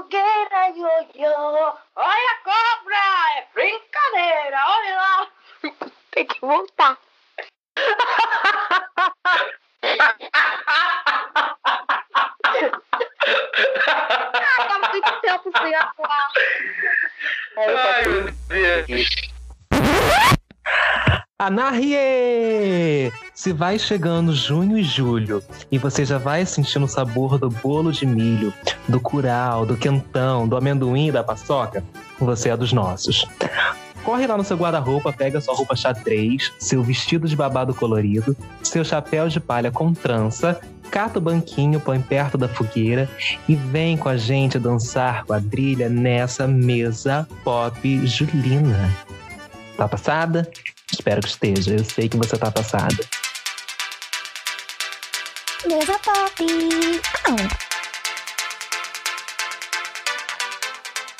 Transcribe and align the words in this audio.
fogueira, 0.00 0.70
ioiô. 0.76 1.74
Olha 1.96 2.30
a 2.30 2.36
cobra, 2.42 2.96
é 3.36 3.46
brincadeira, 3.52 4.58
olha 4.66 4.96
lá. 4.96 5.28
Tem 6.12 6.26
que 6.26 6.40
voltar. 6.40 6.98
ah, 13.86 14.66
tá 14.68 14.78
muito 14.92 15.20
tempo 15.20 15.52
sem 15.58 15.74
atuar. 15.74 16.28
Ai, 17.56 18.06
meu 18.06 18.32
Deus. 18.86 19.29
Anarrie! 21.40 23.10
Se 23.32 23.50
vai 23.50 23.78
chegando 23.78 24.34
junho 24.34 24.76
e 24.76 24.82
julho 24.82 25.42
e 25.72 25.78
você 25.78 26.04
já 26.04 26.18
vai 26.18 26.44
sentindo 26.44 26.84
o 26.84 26.88
sabor 26.88 27.38
do 27.38 27.48
bolo 27.48 27.90
de 27.90 28.04
milho, 28.04 28.52
do 28.86 29.00
curau, 29.00 29.64
do 29.64 29.74
quentão, 29.74 30.46
do 30.46 30.54
amendoim 30.54 31.08
e 31.08 31.12
da 31.12 31.24
paçoca, 31.24 31.82
você 32.18 32.50
é 32.50 32.56
dos 32.58 32.74
nossos. 32.74 33.24
Corre 34.04 34.26
lá 34.26 34.36
no 34.36 34.44
seu 34.44 34.54
guarda-roupa, 34.54 35.14
pega 35.14 35.40
sua 35.40 35.54
roupa 35.54 35.74
xadrez, 35.74 36.52
seu 36.58 36.82
vestido 36.82 37.26
de 37.26 37.34
babado 37.34 37.72
colorido, 37.72 38.36
seu 38.62 38.84
chapéu 38.84 39.26
de 39.26 39.40
palha 39.40 39.70
com 39.70 39.94
trança, 39.94 40.60
cata 40.90 41.18
o 41.18 41.22
banquinho, 41.22 41.80
põe 41.80 42.02
perto 42.02 42.36
da 42.36 42.48
fogueira 42.48 43.08
e 43.48 43.54
vem 43.54 43.96
com 43.96 44.10
a 44.10 44.16
gente 44.18 44.58
dançar 44.58 45.24
quadrilha 45.24 45.88
nessa 45.88 46.46
mesa 46.46 47.26
pop 47.42 48.06
julina. 48.06 48.94
Tá 49.78 49.88
passada? 49.88 50.46
Espero 51.00 51.22
que 51.22 51.28
esteja. 51.28 51.76
Eu 51.76 51.82
sei 51.82 52.10
que 52.10 52.16
você 52.18 52.36
tá 52.36 52.50
passada. 52.50 52.94
Mesa 55.66 55.98
pop. 56.04 56.44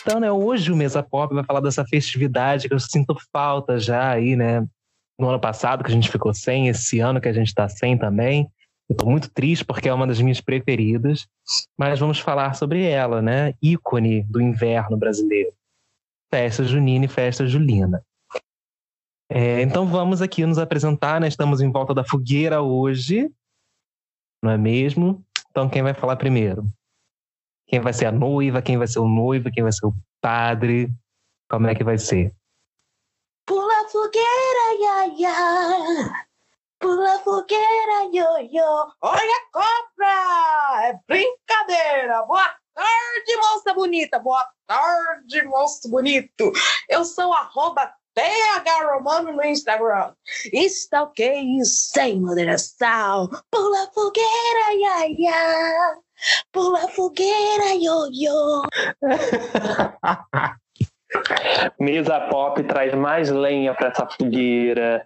Então, 0.03 0.21
né, 0.21 0.31
hoje 0.31 0.71
o 0.71 0.77
Mesa 0.77 1.03
Pop 1.03 1.35
vai 1.35 1.45
falar 1.45 1.61
dessa 1.61 1.83
festividade 1.87 2.69
que 2.69 2.75
eu 2.75 2.79
sinto 2.79 3.17
falta 3.33 3.79
já 3.79 4.11
aí, 4.11 4.37
né? 4.37 4.67
No 5.19 5.31
ano 5.31 5.41
passado 5.41 5.83
que 5.83 5.91
a 5.91 5.95
gente 5.95 6.11
ficou 6.11 6.35
sem, 6.35 6.69
esse 6.69 7.01
ano 7.01 7.19
que 7.19 7.29
a 7.29 7.33
gente 7.33 7.55
tá 7.55 7.67
sem 7.67 7.97
também. 7.97 8.51
Eu 8.87 8.95
tô 8.95 9.07
muito 9.07 9.31
triste 9.31 9.65
porque 9.65 9.89
é 9.89 9.95
uma 9.95 10.07
das 10.07 10.21
minhas 10.21 10.43
preferidas, 10.43 11.27
mas 11.79 11.99
vamos 11.99 12.19
falar 12.21 12.55
sobre 12.55 12.85
ela, 12.85 13.23
né? 13.23 13.55
Ícone 13.63 14.25
do 14.25 14.43
inverno 14.43 14.99
brasileiro. 14.99 15.55
Festa 16.31 16.65
junina 16.65 17.07
e 17.07 17.09
festa 17.09 17.47
julina. 17.47 18.05
É, 19.33 19.63
então 19.63 19.87
vamos 19.87 20.21
aqui 20.21 20.45
nos 20.45 20.59
apresentar, 20.59 21.21
né? 21.21 21.29
Estamos 21.29 21.61
em 21.61 21.71
volta 21.71 21.95
da 21.95 22.03
fogueira 22.03 22.61
hoje, 22.63 23.33
não 24.43 24.51
é 24.51 24.59
mesmo? 24.59 25.25
Então 25.51 25.69
quem 25.69 25.85
vai 25.85 25.95
falar 25.95 26.17
primeiro? 26.17 26.65
Quem 27.69 27.79
vai 27.79 27.93
ser 27.93 28.07
a 28.07 28.13
noiva, 28.13 28.61
quem 28.61 28.77
vai 28.77 28.89
ser 28.89 28.99
o 28.99 29.09
noivo, 29.09 29.53
quem 29.53 29.63
vai 29.63 29.71
ser 29.71 29.87
o 29.87 29.95
padre? 30.21 30.93
Como 31.49 31.69
é 31.69 31.77
que 31.77 31.85
vai 31.85 31.97
ser? 31.97 32.35
Pula 33.47 33.89
fogueira, 33.89 34.75
ia, 34.81 35.07
ia. 35.17 36.27
Pula 36.81 37.21
fogueira, 37.21 38.11
ioiô. 38.13 38.93
Olha 39.01 39.37
a 39.37 39.53
cobra, 39.53 40.89
é 40.89 41.01
brincadeira. 41.07 42.23
Boa 42.27 42.53
tarde, 42.75 43.37
moça 43.37 43.75
bonita. 43.75 44.19
Boa 44.19 44.45
tarde, 44.67 45.43
moço 45.45 45.89
bonito. 45.89 46.51
Eu 46.89 47.05
sou 47.05 47.33
arroba 47.33 47.95
TH 48.21 48.85
Romano 48.93 49.33
no 49.33 49.43
Instagram. 49.45 50.13
Ok, 51.01 51.65
sem 51.65 52.21
moderação. 52.21 53.31
Pula 53.51 53.91
fogueira, 53.95 54.75
ia, 54.75 55.09
ia. 55.09 55.97
Pula 56.53 56.87
fogueira, 56.89 57.75
ioiô. 57.75 58.63
Mesa 61.81 62.21
Pop 62.29 62.63
traz 62.65 62.95
mais 62.95 63.31
lenha 63.31 63.75
para 63.75 63.89
essa 63.89 64.07
fogueira. 64.07 65.05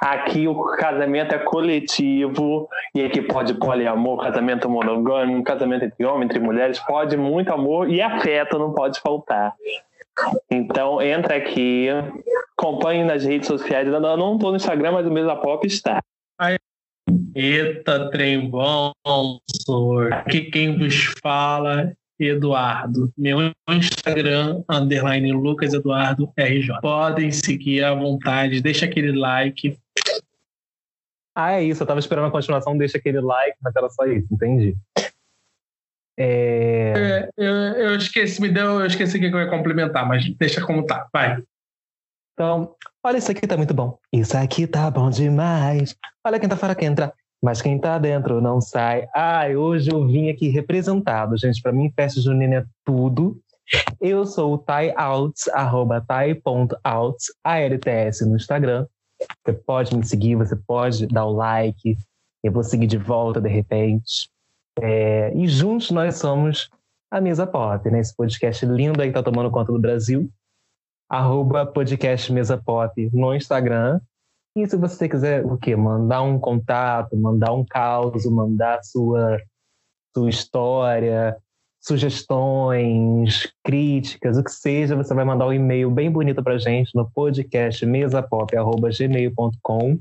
Aqui 0.00 0.46
o 0.48 0.64
casamento 0.76 1.34
é 1.34 1.38
coletivo 1.38 2.68
e 2.94 3.02
aqui 3.04 3.22
pode 3.22 3.54
poliamor, 3.54 4.22
casamento 4.22 4.68
monogâmico, 4.68 5.44
casamento 5.44 5.84
entre 5.86 6.04
homens, 6.04 6.26
entre 6.26 6.40
mulheres, 6.40 6.78
pode 6.80 7.16
muito 7.16 7.50
amor 7.52 7.88
e 7.88 8.02
afeto 8.02 8.58
não 8.58 8.74
pode 8.74 9.00
faltar. 9.00 9.54
Então 10.50 11.00
entra 11.00 11.36
aqui, 11.36 11.88
acompanhe 12.58 13.04
nas 13.04 13.24
redes 13.24 13.46
sociais. 13.46 13.86
Eu 13.86 14.00
não 14.00 14.34
estou 14.34 14.50
no 14.50 14.56
Instagram, 14.56 14.92
mas 14.92 15.06
o 15.06 15.10
Mesa 15.10 15.36
Pop 15.36 15.66
está. 15.66 16.00
Eita, 17.34 18.10
trem 18.10 18.48
bom, 18.48 18.92
senhor. 19.64 20.12
Aqui 20.12 20.50
quem 20.50 20.78
vos 20.78 21.12
fala, 21.22 21.92
Eduardo. 22.18 23.12
Meu 23.16 23.52
Instagram, 23.68 24.64
underline 24.68 25.32
Lucas 25.32 25.74
Eduardo 25.74 26.32
RJ. 26.36 26.80
Podem 26.80 27.30
seguir 27.30 27.84
à 27.84 27.94
vontade, 27.94 28.62
deixa 28.62 28.86
aquele 28.86 29.12
like. 29.12 29.78
Ah, 31.36 31.52
é 31.52 31.64
isso. 31.64 31.82
Eu 31.82 31.86
tava 31.86 32.00
esperando 32.00 32.28
a 32.28 32.30
continuação, 32.30 32.76
deixa 32.76 32.96
aquele 32.96 33.20
like, 33.20 33.58
mas 33.62 33.76
era 33.76 33.88
só 33.90 34.06
isso, 34.06 34.26
entendi. 34.32 34.74
É... 36.18 36.94
É, 36.96 37.28
eu, 37.36 37.54
eu 37.54 37.96
esqueci, 37.96 38.40
me 38.40 38.48
deu, 38.48 38.80
eu 38.80 38.86
esqueci 38.86 39.18
o 39.18 39.20
que 39.20 39.26
eu 39.26 39.38
ia 39.38 39.50
complementar, 39.50 40.08
mas 40.08 40.26
deixa 40.36 40.64
como 40.64 40.86
tá. 40.86 41.06
Vai. 41.12 41.42
Então, 42.36 42.74
olha, 43.02 43.16
isso 43.16 43.30
aqui 43.30 43.46
tá 43.46 43.56
muito 43.56 43.72
bom. 43.72 43.98
Isso 44.12 44.36
aqui 44.36 44.66
tá 44.66 44.90
bom 44.90 45.08
demais. 45.08 45.96
Olha 46.22 46.38
quem 46.38 46.48
tá 46.48 46.56
fora 46.56 46.74
que 46.74 46.84
entra. 46.84 47.14
Mas 47.42 47.62
quem 47.62 47.78
tá 47.78 47.98
dentro 47.98 48.42
não 48.42 48.60
sai. 48.60 49.08
Ai, 49.14 49.56
hoje 49.56 49.90
eu 49.90 50.06
vim 50.06 50.28
aqui 50.28 50.48
representado, 50.48 51.34
gente. 51.38 51.62
Para 51.62 51.72
mim, 51.72 51.90
festa 51.96 52.20
junina 52.20 52.56
é 52.56 52.64
tudo. 52.84 53.40
Eu 53.98 54.26
sou 54.26 54.54
o 54.54 54.58
Tai 54.58 54.92
Outs, 54.96 55.48
arroba 55.48 56.04
tai.outs, 56.06 57.26
ALTS 57.42 58.20
no 58.26 58.36
Instagram. 58.36 58.86
Você 59.42 59.54
pode 59.54 59.96
me 59.96 60.04
seguir, 60.04 60.36
você 60.36 60.54
pode 60.54 61.06
dar 61.06 61.24
o 61.24 61.32
like. 61.32 61.96
Eu 62.44 62.52
vou 62.52 62.62
seguir 62.62 62.86
de 62.86 62.98
volta 62.98 63.40
de 63.40 63.48
repente. 63.48 64.28
É, 64.78 65.32
e 65.34 65.48
juntos 65.48 65.90
nós 65.90 66.16
somos 66.16 66.68
a 67.10 67.18
Mesa 67.18 67.46
Pop, 67.46 67.90
né? 67.90 68.00
Esse 68.00 68.14
podcast 68.14 68.66
lindo 68.66 69.00
aí 69.00 69.08
que 69.08 69.14
tá 69.14 69.22
tomando 69.22 69.50
conta 69.50 69.72
do 69.72 69.80
Brasil. 69.80 70.30
Arroba 71.08 71.64
podcast 71.64 72.32
Mesa 72.32 72.56
Pop 72.56 73.10
no 73.12 73.34
Instagram. 73.34 74.00
E 74.56 74.66
se 74.66 74.76
você 74.76 75.08
quiser 75.08 75.44
o 75.44 75.56
quê? 75.56 75.76
Mandar 75.76 76.22
um 76.22 76.38
contato, 76.38 77.16
mandar 77.16 77.52
um 77.52 77.64
caos, 77.64 78.24
mandar 78.26 78.82
sua, 78.82 79.40
sua 80.16 80.30
história, 80.30 81.36
sugestões, 81.80 83.52
críticas, 83.62 84.36
o 84.36 84.42
que 84.42 84.50
seja, 84.50 84.96
você 84.96 85.14
vai 85.14 85.24
mandar 85.24 85.46
um 85.46 85.52
e-mail 85.52 85.90
bem 85.90 86.10
bonito 86.10 86.42
pra 86.42 86.58
gente 86.58 86.92
no 86.94 87.08
podcast 87.08 87.86
mesapop.gmail.com. 87.86 89.98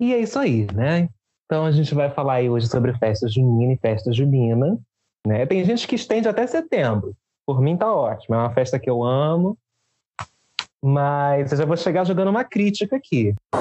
E 0.00 0.14
é 0.14 0.18
isso 0.18 0.38
aí, 0.38 0.66
né? 0.72 1.10
Então 1.44 1.66
a 1.66 1.72
gente 1.72 1.94
vai 1.94 2.10
falar 2.10 2.34
aí 2.34 2.48
hoje 2.48 2.68
sobre 2.68 2.96
festa 2.96 3.28
junina 3.28 3.74
e 3.74 3.78
festa 3.78 4.12
julina. 4.12 4.78
Né? 5.26 5.46
Tem 5.46 5.64
gente 5.64 5.86
que 5.86 5.94
estende 5.94 6.28
até 6.28 6.46
setembro. 6.46 7.14
Por 7.46 7.60
mim 7.60 7.76
tá 7.76 7.92
ótimo. 7.92 8.34
É 8.34 8.38
uma 8.38 8.54
festa 8.54 8.78
que 8.78 8.88
eu 8.88 9.02
amo. 9.02 9.58
Mas 10.82 11.52
eu 11.52 11.58
já 11.58 11.64
vou 11.64 11.76
chegar 11.76 12.04
jogando 12.04 12.28
uma 12.28 12.44
crítica 12.44 12.96
aqui. 12.96 13.34
Tá? 13.52 13.60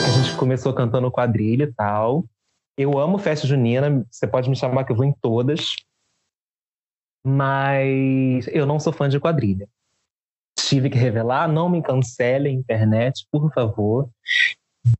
Que 0.00 0.06
a 0.06 0.22
gente 0.22 0.36
começou 0.36 0.72
cantando 0.72 1.10
quadrilha 1.10 1.64
e 1.64 1.72
tal. 1.72 2.24
Eu 2.76 2.98
amo 2.98 3.18
festa 3.18 3.46
junina. 3.46 4.04
Você 4.10 4.26
pode 4.26 4.48
me 4.48 4.56
chamar 4.56 4.84
que 4.84 4.92
eu 4.92 4.96
vou 4.96 5.04
em 5.04 5.12
todas. 5.12 5.74
Mas 7.26 8.46
eu 8.48 8.66
não 8.66 8.78
sou 8.78 8.92
fã 8.92 9.08
de 9.08 9.18
quadrilha 9.20 9.68
tive 10.74 10.90
que 10.90 10.98
revelar, 10.98 11.48
não 11.48 11.68
me 11.68 11.82
cancele 11.82 12.48
a 12.48 12.52
internet, 12.52 13.26
por 13.30 13.52
favor. 13.52 14.08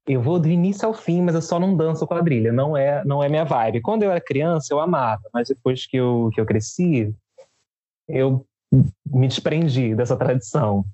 Eu 0.07 0.23
vou 0.23 0.39
do 0.39 0.49
início 0.49 0.87
ao 0.87 0.95
fim, 0.95 1.23
mas 1.23 1.35
eu 1.35 1.43
só 1.43 1.59
não 1.59 1.77
danço 1.77 2.07
quadrilha, 2.07 2.53
não 2.53 2.77
é, 2.77 3.05
não 3.05 3.23
é 3.23 3.29
minha 3.29 3.45
vibe. 3.45 3.83
Quando 3.83 4.03
eu 4.03 4.11
era 4.11 4.21
criança, 4.21 4.73
eu 4.73 4.81
amava, 4.81 5.23
mas 5.33 5.49
depois 5.49 5.87
que 5.87 5.97
eu, 5.97 6.31
que 6.33 6.41
eu 6.41 6.47
cresci, 6.47 7.15
eu 8.09 8.47
me 9.07 9.29
desprendi 9.29 9.95
dessa 9.95 10.17
tradição. 10.17 10.85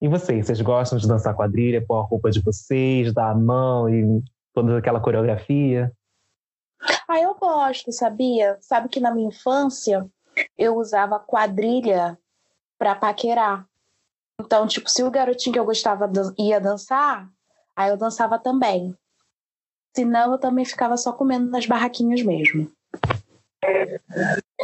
E 0.00 0.08
vocês, 0.08 0.46
vocês 0.46 0.60
gostam 0.60 0.98
de 0.98 1.08
dançar 1.08 1.34
quadrilha, 1.34 1.84
pôr 1.84 1.98
a 1.98 2.02
roupa 2.02 2.30
de 2.30 2.40
vocês, 2.42 3.12
dar 3.12 3.30
a 3.30 3.34
mão 3.34 3.88
e 3.88 4.22
toda 4.52 4.78
aquela 4.78 5.00
coreografia? 5.00 5.92
Ah, 7.08 7.20
eu 7.20 7.34
gosto, 7.34 7.90
sabia? 7.92 8.58
Sabe 8.60 8.88
que 8.88 9.00
na 9.00 9.10
minha 9.10 9.28
infância 9.28 10.06
eu 10.56 10.76
usava 10.76 11.18
quadrilha 11.18 12.18
para 12.78 12.94
paquerar. 12.94 13.66
Então, 14.38 14.66
tipo, 14.66 14.90
se 14.90 15.02
o 15.02 15.10
garotinho 15.10 15.54
que 15.54 15.58
eu 15.58 15.64
gostava 15.64 16.10
ia 16.38 16.60
dançar, 16.60 17.28
aí 17.76 17.90
eu 17.90 17.96
dançava 17.96 18.38
também. 18.38 18.94
Senão, 19.94 20.32
eu 20.32 20.38
também 20.38 20.64
ficava 20.64 20.96
só 20.96 21.12
comendo 21.12 21.50
nas 21.50 21.66
barraquinhas 21.66 22.22
mesmo. 22.22 22.70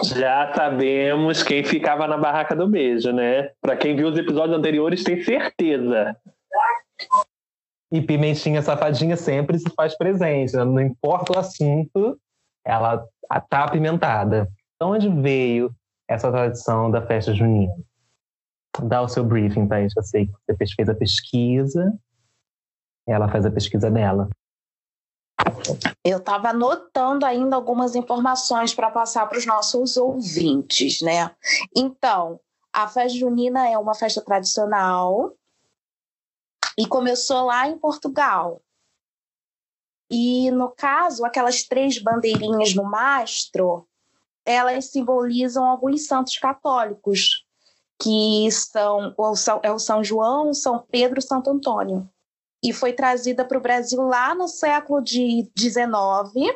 Já 0.05 0.53
sabemos 0.55 1.43
quem 1.43 1.64
ficava 1.64 2.06
na 2.06 2.17
barraca 2.17 2.55
do 2.55 2.69
beijo, 2.69 3.12
né? 3.12 3.50
Para 3.61 3.76
quem 3.76 3.97
viu 3.97 4.09
os 4.09 4.19
episódios 4.19 4.56
anteriores, 4.56 5.05
tem 5.05 5.23
certeza. 5.23 6.17
E 7.91 8.00
Pimentinha 8.00 8.62
Safadinha 8.62 9.17
sempre 9.17 9.58
se 9.58 9.69
faz 9.76 9.97
presente, 9.97 10.56
né? 10.56 10.65
não 10.65 10.81
importa 10.81 11.35
o 11.35 11.38
assunto, 11.38 12.19
ela 12.65 13.06
tá 13.49 13.65
apimentada. 13.65 14.49
Então, 14.76 14.93
onde 14.93 15.08
veio 15.08 15.75
essa 16.08 16.31
tradição 16.31 16.91
da 16.91 17.06
festa 17.06 17.35
junina? 17.35 17.73
Dá 18.82 19.03
o 19.03 19.08
seu 19.08 19.25
briefing, 19.25 19.69
Thaís. 19.69 19.93
Eu 19.97 20.03
sei 20.03 20.26
que 20.26 20.32
você 20.32 20.75
fez 20.75 20.88
a 20.88 20.94
pesquisa, 20.94 21.93
ela 23.07 23.29
faz 23.29 23.45
a 23.45 23.51
pesquisa 23.51 23.91
dela. 23.91 24.29
Eu 26.05 26.19
estava 26.19 26.51
anotando 26.51 27.27
ainda 27.27 27.57
algumas 27.57 27.95
informações 27.95 28.75
para 28.75 28.91
passar 28.91 29.29
para 29.29 29.39
os 29.39 29.47
nossos 29.47 29.97
ouvintes, 29.97 31.01
né? 31.01 31.35
Então, 31.77 32.41
a 32.73 32.89
festa 32.89 33.19
junina 33.19 33.69
é 33.69 33.77
uma 33.77 33.95
festa 33.95 34.23
tradicional 34.23 35.35
e 36.79 36.87
começou 36.87 37.47
lá 37.47 37.69
em 37.69 37.79
Portugal. 37.79 38.61
E 40.11 40.51
no 40.51 40.71
caso, 40.71 41.25
aquelas 41.25 41.63
três 41.63 41.99
bandeirinhas 41.99 42.75
no 42.75 42.85
mastro, 42.85 43.87
elas 44.45 44.87
simbolizam 44.87 45.65
alguns 45.65 46.07
santos 46.07 46.37
católicos, 46.39 47.47
que 48.01 48.51
são, 48.51 49.15
são 49.37 49.61
é 49.63 49.71
o 49.73 49.79
São 49.79 50.03
João, 50.03 50.53
São 50.53 50.85
Pedro 50.91 51.19
e 51.19 51.23
Santo 51.23 51.51
Antônio. 51.51 52.09
E 52.62 52.73
foi 52.73 52.93
trazida 52.93 53.44
para 53.44 53.59
o 53.59 53.61
Brasil 53.61 54.03
lá 54.03 54.35
no 54.35 54.47
século 54.47 55.03
XIX, 55.06 56.55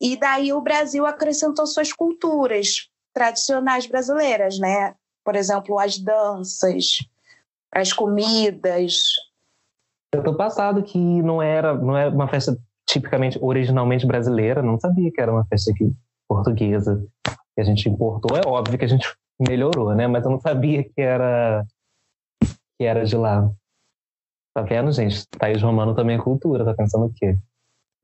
e 0.00 0.16
daí 0.16 0.52
o 0.52 0.60
Brasil 0.60 1.06
acrescentou 1.06 1.66
suas 1.66 1.92
culturas 1.92 2.88
tradicionais 3.14 3.86
brasileiras, 3.86 4.58
né? 4.58 4.94
Por 5.24 5.36
exemplo, 5.36 5.78
as 5.78 5.96
danças, 5.96 6.98
as 7.72 7.92
comidas. 7.92 9.14
Eu 10.12 10.24
tô 10.24 10.34
passado 10.36 10.82
que 10.82 10.98
não 10.98 11.40
era, 11.40 11.74
não 11.74 11.96
era 11.96 12.10
uma 12.10 12.26
festa 12.26 12.58
tipicamente, 12.84 13.38
originalmente 13.40 14.04
brasileira, 14.04 14.60
não 14.60 14.78
sabia 14.78 15.10
que 15.12 15.20
era 15.20 15.32
uma 15.32 15.46
festa 15.46 15.70
aqui 15.70 15.94
portuguesa 16.28 17.06
que 17.54 17.60
a 17.60 17.64
gente 17.64 17.88
importou. 17.88 18.36
É 18.36 18.46
óbvio 18.46 18.78
que 18.78 18.84
a 18.84 18.88
gente 18.88 19.06
melhorou, 19.38 19.94
né? 19.94 20.06
Mas 20.06 20.24
eu 20.24 20.30
não 20.30 20.40
sabia 20.40 20.82
que 20.82 21.00
era 21.00 21.64
que 22.78 22.84
era 22.84 23.04
de 23.04 23.16
lá. 23.16 23.48
Tá 24.54 24.62
vendo, 24.62 24.92
gente? 24.92 25.26
Thaís 25.28 25.62
Romano 25.62 25.94
também 25.94 26.16
é 26.16 26.22
cultura, 26.22 26.64
tá 26.64 26.74
pensando 26.74 27.06
o 27.06 27.12
quê? 27.12 27.36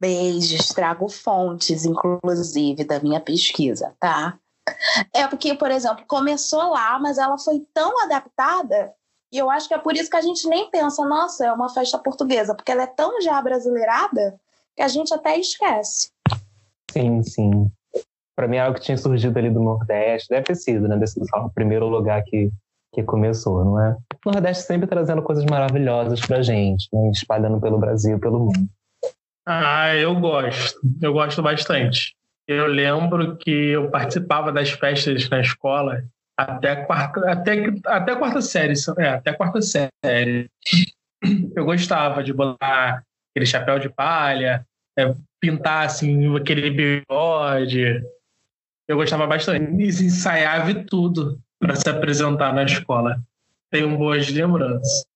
Beijos, 0.00 0.68
trago 0.68 1.08
fontes, 1.08 1.84
inclusive, 1.84 2.84
da 2.84 3.00
minha 3.00 3.20
pesquisa, 3.20 3.94
tá? 3.98 4.38
É 5.14 5.26
porque, 5.26 5.54
por 5.54 5.70
exemplo, 5.70 6.04
começou 6.06 6.70
lá, 6.70 6.98
mas 6.98 7.18
ela 7.18 7.36
foi 7.38 7.66
tão 7.74 8.02
adaptada 8.04 8.94
e 9.30 9.36
eu 9.36 9.50
acho 9.50 9.68
que 9.68 9.74
é 9.74 9.78
por 9.78 9.94
isso 9.94 10.10
que 10.10 10.16
a 10.16 10.22
gente 10.22 10.48
nem 10.48 10.70
pensa, 10.70 11.04
nossa, 11.04 11.46
é 11.46 11.52
uma 11.52 11.68
festa 11.68 11.98
portuguesa, 11.98 12.54
porque 12.54 12.72
ela 12.72 12.84
é 12.84 12.86
tão 12.86 13.20
já 13.20 13.40
brasileirada 13.42 14.40
que 14.74 14.82
a 14.82 14.88
gente 14.88 15.12
até 15.12 15.38
esquece. 15.38 16.10
Sim, 16.90 17.22
sim. 17.22 17.70
Para 18.34 18.48
mim 18.48 18.56
é 18.56 18.60
algo 18.60 18.78
que 18.78 18.84
tinha 18.84 18.96
surgido 18.96 19.38
ali 19.38 19.50
do 19.50 19.60
Nordeste, 19.60 20.28
deve 20.30 20.44
ter 20.44 20.54
sido, 20.54 20.88
né? 20.88 20.96
Desse 20.96 21.20
o 21.20 21.50
primeiro 21.50 21.88
lugar 21.88 22.22
que, 22.24 22.50
que 22.92 23.02
começou, 23.02 23.64
não 23.64 23.80
é? 23.80 23.96
O 24.24 24.30
Nordeste 24.30 24.64
sempre 24.64 24.86
trazendo 24.86 25.22
coisas 25.22 25.44
maravilhosas 25.44 26.20
pra 26.20 26.42
gente, 26.42 26.88
né? 26.92 27.10
espalhando 27.10 27.60
pelo 27.60 27.78
Brasil, 27.78 28.18
pelo 28.18 28.38
mundo. 28.38 28.68
Ah, 29.46 29.94
eu 29.96 30.14
gosto. 30.18 30.78
Eu 31.00 31.12
gosto 31.12 31.42
bastante. 31.42 32.14
Eu 32.46 32.66
lembro 32.66 33.36
que 33.36 33.50
eu 33.50 33.90
participava 33.90 34.52
das 34.52 34.70
festas 34.70 35.28
na 35.28 35.40
escola 35.40 36.02
até 36.36 36.76
quarta, 36.84 37.30
até, 37.30 37.66
até 37.84 38.16
quarta 38.16 38.40
série, 38.40 38.74
é, 38.98 39.08
até 39.08 39.32
quarta 39.32 39.60
série. 39.60 40.48
Eu 41.56 41.64
gostava 41.64 42.22
de 42.22 42.32
botar 42.32 43.02
aquele 43.30 43.44
chapéu 43.44 43.78
de 43.78 43.88
palha, 43.88 44.64
é, 44.96 45.12
pintar 45.40 45.86
assim 45.86 46.36
aquele 46.36 46.70
bigode. 46.70 48.02
Eu 48.86 48.96
gostava 48.96 49.26
bastante. 49.26 49.70
E 49.82 49.88
ensaiava 49.88 50.72
tudo 50.84 51.40
para 51.58 51.74
se 51.76 51.88
apresentar 51.88 52.52
na 52.54 52.64
escola. 52.64 53.20
Tenho 53.70 53.96
boas 53.96 54.28
lembranças 54.28 55.06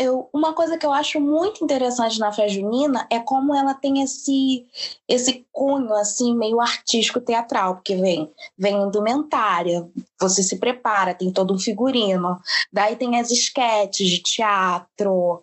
eu, 0.00 0.30
uma 0.32 0.54
coisa 0.54 0.78
que 0.78 0.86
eu 0.86 0.92
acho 0.92 1.20
muito 1.20 1.62
interessante 1.62 2.18
na 2.18 2.32
festa 2.32 2.54
junina 2.54 3.06
é 3.10 3.20
como 3.20 3.54
ela 3.54 3.74
tem 3.74 4.02
esse 4.02 4.66
esse 5.06 5.46
cunho 5.52 5.92
assim 5.92 6.34
meio 6.34 6.58
artístico 6.58 7.20
teatral, 7.20 7.74
porque 7.76 7.96
vem 7.96 8.30
vem 8.56 8.82
indumentária, 8.82 9.86
você 10.18 10.42
se 10.42 10.58
prepara, 10.58 11.14
tem 11.14 11.30
todo 11.30 11.52
um 11.52 11.58
figurino, 11.58 12.40
daí 12.72 12.96
tem 12.96 13.20
as 13.20 13.30
esquetes 13.30 14.08
de 14.08 14.22
teatro. 14.22 15.42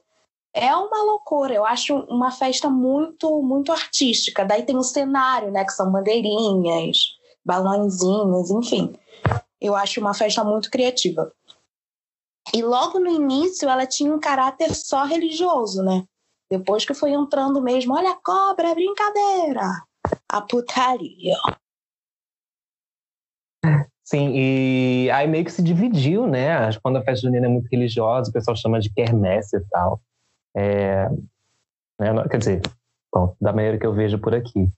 É 0.54 0.76
uma 0.76 1.04
loucura, 1.04 1.54
eu 1.54 1.64
acho 1.64 1.96
uma 2.10 2.32
festa 2.32 2.68
muito 2.68 3.44
muito 3.44 3.72
artística. 3.72 4.44
Daí 4.44 4.64
tem 4.64 4.76
o 4.76 4.84
cenário, 4.84 5.52
né, 5.52 5.64
que 5.64 5.72
são 5.72 5.92
bandeirinhas, 5.92 7.17
balãozinhos, 7.48 8.52
enfim. 8.52 8.94
Eu 9.60 9.74
acho 9.74 10.02
uma 10.02 10.14
festa 10.14 10.44
muito 10.44 10.70
criativa. 10.70 11.32
E 12.54 12.62
logo 12.62 13.00
no 13.00 13.10
início 13.10 13.70
ela 13.70 13.88
tinha 13.88 14.14
um 14.14 14.20
caráter 14.20 14.76
só 14.76 15.06
religioso, 15.06 15.82
né? 15.82 16.04
Depois 16.52 16.86
que 16.86 16.94
foi 16.94 17.12
entrando 17.12 17.62
mesmo, 17.62 17.96
olha 17.96 18.12
a 18.12 18.22
cobra, 18.22 18.70
é 18.70 18.76
brincadeira. 18.76 19.64
A 20.30 20.42
putaria. 20.42 21.38
Sim, 24.04 24.32
e 24.34 25.10
aí 25.12 25.28
meio 25.28 25.44
que 25.44 25.52
se 25.52 25.62
dividiu, 25.62 26.28
né? 26.28 26.72
Quando 26.82 26.98
a 26.98 27.04
festa 27.04 27.28
junina 27.28 27.46
é 27.46 27.50
muito 27.50 27.68
religiosa, 27.70 28.30
o 28.30 28.34
pessoal 28.34 28.56
chama 28.56 28.80
de 28.80 28.94
quermesse 28.94 29.58
e 29.58 29.62
tal. 29.70 30.00
É, 30.56 31.10
né? 32.00 32.28
Quer 32.30 32.38
dizer, 32.38 32.62
bom, 33.14 33.36
da 33.42 33.52
maneira 33.52 33.78
que 33.78 33.86
eu 33.86 33.94
vejo 33.94 34.18
por 34.20 34.34
aqui. 34.34 34.70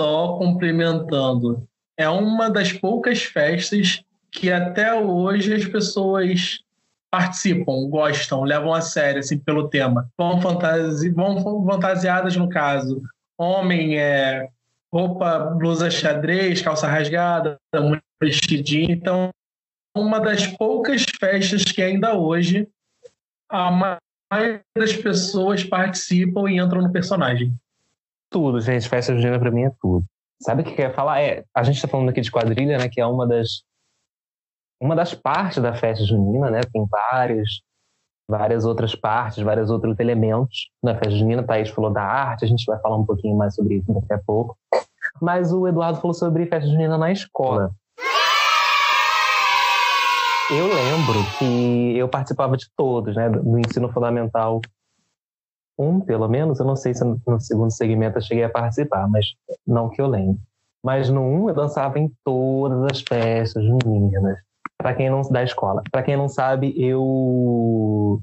Só 0.00 0.38
complementando, 0.38 1.68
é 1.98 2.08
uma 2.08 2.48
das 2.48 2.72
poucas 2.72 3.24
festas 3.24 4.02
que 4.30 4.52
até 4.52 4.94
hoje 4.94 5.52
as 5.52 5.64
pessoas 5.64 6.60
participam, 7.10 7.88
gostam, 7.88 8.44
levam 8.44 8.72
a 8.72 8.80
sério 8.80 9.18
assim, 9.18 9.36
pelo 9.36 9.68
tema. 9.68 10.08
Vão, 10.16 10.40
fantasi 10.40 11.10
vão 11.10 11.66
fantasiadas, 11.66 12.36
no 12.36 12.48
caso. 12.48 13.02
Homem 13.36 13.98
é 13.98 14.48
roupa, 14.92 15.38
blusa 15.38 15.90
xadrez, 15.90 16.62
calça 16.62 16.86
rasgada, 16.86 17.58
vestidinho. 18.22 18.92
Então, 18.92 19.30
uma 19.96 20.20
das 20.20 20.46
poucas 20.46 21.04
festas 21.18 21.64
que 21.64 21.82
ainda 21.82 22.14
hoje 22.14 22.68
a 23.50 23.98
maioria 24.30 24.62
das 24.76 24.92
pessoas 24.94 25.64
participam 25.64 26.48
e 26.48 26.58
entram 26.58 26.82
no 26.82 26.92
personagem. 26.92 27.52
Tudo, 28.30 28.60
gente. 28.60 28.88
Festa 28.88 29.14
junina 29.14 29.38
pra 29.38 29.50
mim 29.50 29.64
é 29.64 29.72
tudo. 29.80 30.04
Sabe 30.40 30.62
o 30.62 30.64
que 30.64 30.74
quer 30.74 30.94
falar? 30.94 31.20
É, 31.20 31.44
a 31.54 31.62
gente 31.62 31.82
tá 31.82 31.88
falando 31.88 32.10
aqui 32.10 32.20
de 32.20 32.30
quadrilha, 32.30 32.78
né? 32.78 32.88
Que 32.88 33.00
é 33.00 33.06
uma 33.06 33.26
das 33.26 33.62
uma 34.80 34.94
das 34.94 35.12
partes 35.12 35.60
da 35.60 35.74
festa 35.74 36.04
junina, 36.04 36.48
né? 36.50 36.60
Tem 36.72 36.86
várias, 36.86 37.60
várias 38.30 38.64
outras 38.64 38.94
partes, 38.94 39.42
vários 39.42 39.70
outros 39.70 39.98
elementos 39.98 40.70
na 40.80 40.94
festa 40.94 41.16
junina. 41.16 41.42
Thaís 41.42 41.70
falou 41.70 41.90
da 41.90 42.02
arte, 42.02 42.44
a 42.44 42.48
gente 42.48 42.64
vai 42.64 42.78
falar 42.78 42.96
um 42.96 43.04
pouquinho 43.04 43.36
mais 43.36 43.56
sobre 43.56 43.76
isso 43.76 43.92
daqui 43.92 44.12
a 44.12 44.18
pouco. 44.18 44.56
Mas 45.20 45.52
o 45.52 45.66
Eduardo 45.66 46.00
falou 46.00 46.14
sobre 46.14 46.46
festa 46.46 46.68
junina 46.68 46.96
na 46.96 47.10
escola. 47.10 47.72
Eu 50.50 50.66
lembro 50.66 51.18
que 51.38 51.98
eu 51.98 52.08
participava 52.08 52.56
de 52.56 52.66
todos, 52.76 53.16
né? 53.16 53.28
Do 53.28 53.58
ensino 53.58 53.92
fundamental 53.92 54.60
um, 55.78 56.00
pelo 56.00 56.28
menos. 56.28 56.58
Eu 56.58 56.66
não 56.66 56.76
sei 56.76 56.94
se 56.94 57.04
no 57.04 57.40
segundo 57.40 57.70
segmento 57.70 58.18
eu 58.18 58.22
cheguei 58.22 58.44
a 58.44 58.50
participar, 58.50 59.08
mas 59.08 59.34
não 59.66 59.88
que 59.88 60.00
eu 60.00 60.06
lembro. 60.06 60.40
Mas 60.82 61.10
no 61.10 61.20
um 61.20 61.48
eu 61.48 61.54
dançava 61.54 61.98
em 61.98 62.12
todas 62.24 62.82
as 62.90 63.00
festas 63.02 63.64
juninas 63.64 64.38
para 64.76 64.94
quem 64.94 65.10
não 65.10 65.22
da 65.22 65.42
escola. 65.42 65.82
Para 65.90 66.02
quem 66.02 66.16
não 66.16 66.28
sabe, 66.28 66.72
eu 66.80 68.20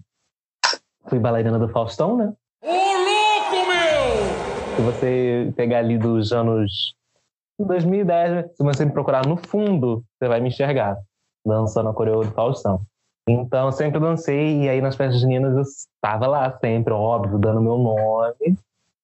fui 1.07 1.19
bailarina 1.19 1.59
do 1.59 1.69
Faustão, 1.69 2.15
né? 2.15 2.33
Ô 2.63 2.67
louco, 2.67 3.67
meu! 3.67 4.75
Se 4.75 4.81
você 4.81 5.53
pegar 5.55 5.79
ali 5.79 5.97
dos 5.97 6.31
anos 6.31 6.95
2010, 7.59 8.55
se 8.55 8.63
você 8.63 8.85
me 8.85 8.91
procurar 8.91 9.25
no 9.27 9.37
fundo, 9.37 10.03
você 10.17 10.27
vai 10.27 10.39
me 10.39 10.47
enxergar 10.47 10.97
dançando 11.45 11.89
a 11.89 11.93
coreografia 11.93 12.31
do 12.31 12.35
Faustão. 12.35 12.81
Então, 13.27 13.71
sempre 13.71 13.99
dancei 13.99 14.63
e 14.63 14.69
aí 14.69 14.81
nas 14.81 14.95
festas 14.95 15.19
juninas 15.19 15.55
eu 15.55 15.61
estava 15.61 16.27
lá 16.27 16.57
sempre, 16.59 16.93
óbvio, 16.93 17.39
dando 17.39 17.61
meu 17.61 17.77
nome 17.77 18.57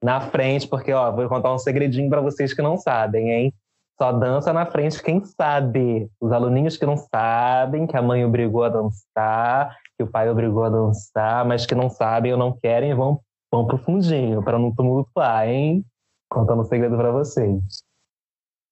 na 0.04 0.22
frente, 0.22 0.68
porque 0.68 0.94
ó, 0.94 1.12
vou 1.12 1.28
contar 1.28 1.54
um 1.54 1.58
segredinho 1.58 2.10
para 2.10 2.22
vocês 2.22 2.54
que 2.54 2.62
não 2.62 2.78
sabem, 2.78 3.32
hein? 3.32 3.54
Só 4.00 4.12
dança 4.12 4.52
na 4.52 4.66
frente 4.66 5.02
quem 5.02 5.24
sabe. 5.24 6.10
Os 6.20 6.32
aluninhos 6.32 6.78
que 6.78 6.86
não 6.86 6.98
sabem, 6.98 7.86
que 7.86 7.96
a 7.96 8.02
mãe 8.02 8.26
obrigou 8.26 8.64
a 8.64 8.70
dançar, 8.70 9.78
que 9.98 10.04
o 10.04 10.08
pai 10.08 10.30
obrigou 10.30 10.64
a 10.64 10.70
dançar, 10.70 11.46
mas 11.46 11.66
que 11.66 11.76
não 11.76 11.90
sabem 11.90 12.32
ou 12.32 12.38
não 12.38 12.52
querem, 12.52 12.96
vão, 12.96 13.20
vão 13.52 13.66
pro 13.66 13.78
fundinho, 13.78 14.44
para 14.44 14.58
não 14.58 14.74
tumultuar, 14.74 15.48
hein? 15.48 15.86
Contando 16.32 16.62
um 16.62 16.66
segredo 16.66 16.96
para 16.98 17.12
vocês. 17.12 17.84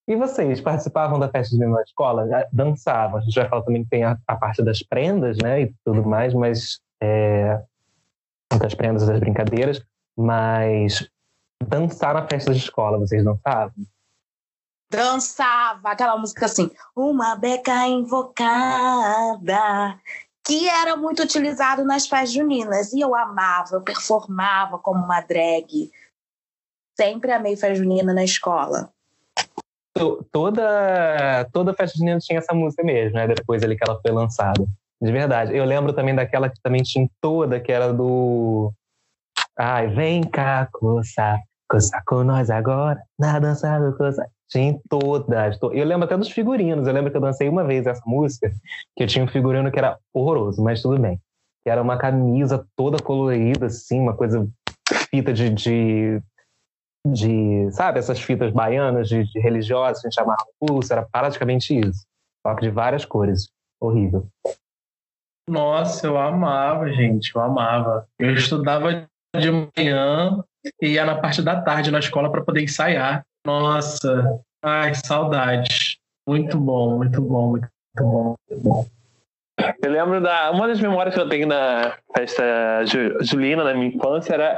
E 0.10 0.16
vocês 0.16 0.60
participavam 0.60 1.20
da 1.20 1.30
festa 1.30 1.56
de 1.56 1.64
na 1.64 1.84
escola? 1.84 2.28
Dançavam. 2.52 3.20
A 3.20 3.22
gente 3.22 3.36
vai 3.36 3.48
falar 3.48 3.62
também 3.62 3.84
que 3.84 3.92
tem 3.92 4.04
a, 4.04 4.18
a, 4.28 4.36
parte 4.36 4.64
das 4.64 4.82
prendas, 4.82 5.38
né? 5.38 5.62
E 5.62 5.74
tudo 5.86 6.04
mais, 6.04 6.34
mas 6.34 6.82
é, 7.00 7.62
muitas 8.52 8.74
prendas 8.74 9.06
das 9.06 9.20
brincadeiras, 9.20 9.86
mas 10.18 11.08
dançar 11.64 12.16
na 12.16 12.28
festa 12.28 12.52
de 12.52 12.58
escola, 12.58 12.98
vocês 12.98 13.24
dançavam? 13.24 13.86
Dançava 14.92 15.90
aquela 15.90 16.18
música 16.18 16.48
assim, 16.48 16.72
uma 16.96 17.36
beca 17.36 17.86
invocada, 17.86 19.60
que 20.44 20.68
era 20.68 20.98
muito 20.98 21.22
utilizado 21.22 21.86
nas 21.86 22.08
festas 22.08 22.32
juninas. 22.32 22.94
E 22.94 23.00
eu 23.00 23.14
amava, 23.14 23.76
eu 23.76 23.84
performava 23.84 24.80
como 24.80 25.06
uma 25.06 25.22
drag. 25.22 25.92
Sempre 27.00 27.32
amei 27.32 27.56
festa 27.56 27.76
junina 27.76 28.12
na 28.12 28.24
escola. 28.24 28.92
Toda, 30.32 31.50
toda 31.52 31.74
festa 31.74 31.98
junina 31.98 32.20
tinha 32.20 32.40
essa 32.40 32.54
música 32.54 32.84
mesmo, 32.84 33.16
né? 33.16 33.28
Depois 33.28 33.64
ali 33.64 33.76
que 33.76 33.84
ela 33.88 34.00
foi 34.02 34.12
lançada. 34.12 34.66
De 35.02 35.12
verdade. 35.12 35.56
Eu 35.56 35.66
lembro 35.66 35.94
também 35.94 36.14
daquela 36.14 36.50
que 36.50 36.62
também 36.62 36.84
tinha 36.84 37.08
toda, 37.22 37.60
que 37.60 37.72
era 37.72 37.94
do. 37.94 38.74
Ai, 39.58 39.88
vem 39.88 40.22
cá, 40.24 40.68
coça, 40.72 41.40
coça 41.70 42.02
com 42.06 42.24
nós 42.24 42.50
agora, 42.50 43.02
na 43.18 43.40
dança 43.40 43.80
do 43.80 43.96
coça. 43.98 44.26
Tinha 44.50 44.78
todas. 44.90 45.58
Eu 45.74 45.86
lembro 45.86 46.06
até 46.06 46.18
dos 46.18 46.32
figurinos. 46.32 46.88
Eu 46.88 46.94
lembro 46.94 47.12
que 47.12 47.18
eu 47.18 47.22
dancei 47.22 47.48
uma 47.48 47.64
vez 47.64 47.86
essa 47.86 48.02
música, 48.06 48.52
que 48.96 49.04
eu 49.04 49.08
tinha 49.08 49.24
um 49.24 49.28
figurino 49.28 49.72
que 49.72 49.78
era 49.78 49.98
horroroso, 50.14 50.62
mas 50.62 50.82
tudo 50.82 51.00
bem. 51.00 51.20
Que 51.64 51.70
era 51.70 51.82
uma 51.82 51.98
camisa 51.98 52.66
toda 52.76 53.02
colorida, 53.02 53.68
assim, 53.68 54.00
uma 54.00 54.16
coisa 54.16 54.48
fita 55.10 55.32
de, 55.32 55.50
de, 55.50 56.22
de 57.06 57.72
sabe, 57.72 58.00
essas 58.00 58.20
fitas 58.20 58.52
baianas 58.52 59.08
de, 59.08 59.24
de 59.24 59.40
religiosas, 59.40 60.00
a 60.00 60.08
gente 60.08 60.16
chamava 60.16 60.46
pulso, 60.60 60.92
era 60.92 61.04
praticamente 61.04 61.78
isso. 61.80 62.06
Só 62.46 62.56
que 62.56 62.62
de 62.62 62.70
várias 62.70 63.06
cores. 63.06 63.50
Horrível. 63.82 64.28
Nossa, 65.50 66.06
eu 66.06 66.18
amava, 66.18 66.92
gente, 66.92 67.34
eu 67.34 67.42
amava. 67.42 68.06
Eu 68.20 68.34
estudava 68.34 69.08
de 69.36 69.52
manhã 69.52 70.44
e 70.82 70.90
ia 70.90 71.06
na 71.06 71.20
parte 71.20 71.42
da 71.42 71.62
tarde 71.62 71.92
na 71.92 72.00
escola 72.00 72.32
para 72.32 72.44
poder 72.44 72.64
ensaiar. 72.64 73.24
Nossa, 73.46 74.42
ai, 74.62 74.94
saudades. 74.94 75.98
Muito 76.28 76.60
bom, 76.60 76.98
muito 76.98 77.22
bom, 77.22 77.52
muito 77.52 77.70
bom, 77.98 78.36
muito 78.50 78.64
bom. 78.64 78.86
Eu 79.82 79.92
lembro 79.92 80.22
da. 80.22 80.52
Uma 80.52 80.68
das 80.68 80.80
memórias 80.80 81.16
que 81.16 81.22
eu 81.22 81.28
tenho 81.28 81.48
da 81.48 81.98
festa 82.16 82.44
julina 83.22 83.64
na 83.64 83.74
minha 83.74 83.88
infância 83.88 84.34
era 84.34 84.58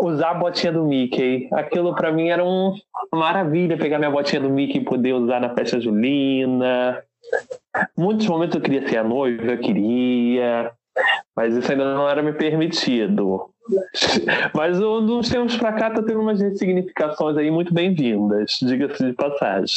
usar 0.00 0.30
a 0.30 0.34
botinha 0.34 0.72
do 0.72 0.84
Mickey. 0.84 1.48
Aquilo 1.52 1.94
para 1.94 2.12
mim 2.12 2.28
era 2.28 2.44
um, 2.44 2.74
uma 3.12 3.20
maravilha 3.20 3.78
pegar 3.78 3.98
minha 3.98 4.10
botinha 4.10 4.40
do 4.40 4.50
Mickey 4.50 4.78
e 4.78 4.84
poder 4.84 5.14
usar 5.14 5.40
na 5.40 5.54
festa 5.54 5.80
julina. 5.80 7.02
Muitos 7.96 8.26
momentos 8.26 8.54
eu 8.54 8.62
queria 8.62 8.86
ser 8.88 8.98
a 8.98 9.04
noiva, 9.04 9.52
eu 9.52 9.58
queria, 9.58 10.72
mas 11.34 11.54
isso 11.54 11.70
ainda 11.70 11.94
não 11.94 12.08
era 12.08 12.22
me 12.22 12.32
permitido. 12.32 13.50
Mas 14.54 14.80
uns 14.80 15.28
tempos 15.28 15.56
para 15.56 15.72
cá 15.72 15.90
tá 15.90 16.02
tendo 16.02 16.20
umas 16.20 16.38
significações 16.56 17.36
aí 17.36 17.50
muito 17.50 17.74
bem-vindas, 17.74 18.58
diga-se 18.62 19.04
de 19.04 19.12
passagem. 19.12 19.74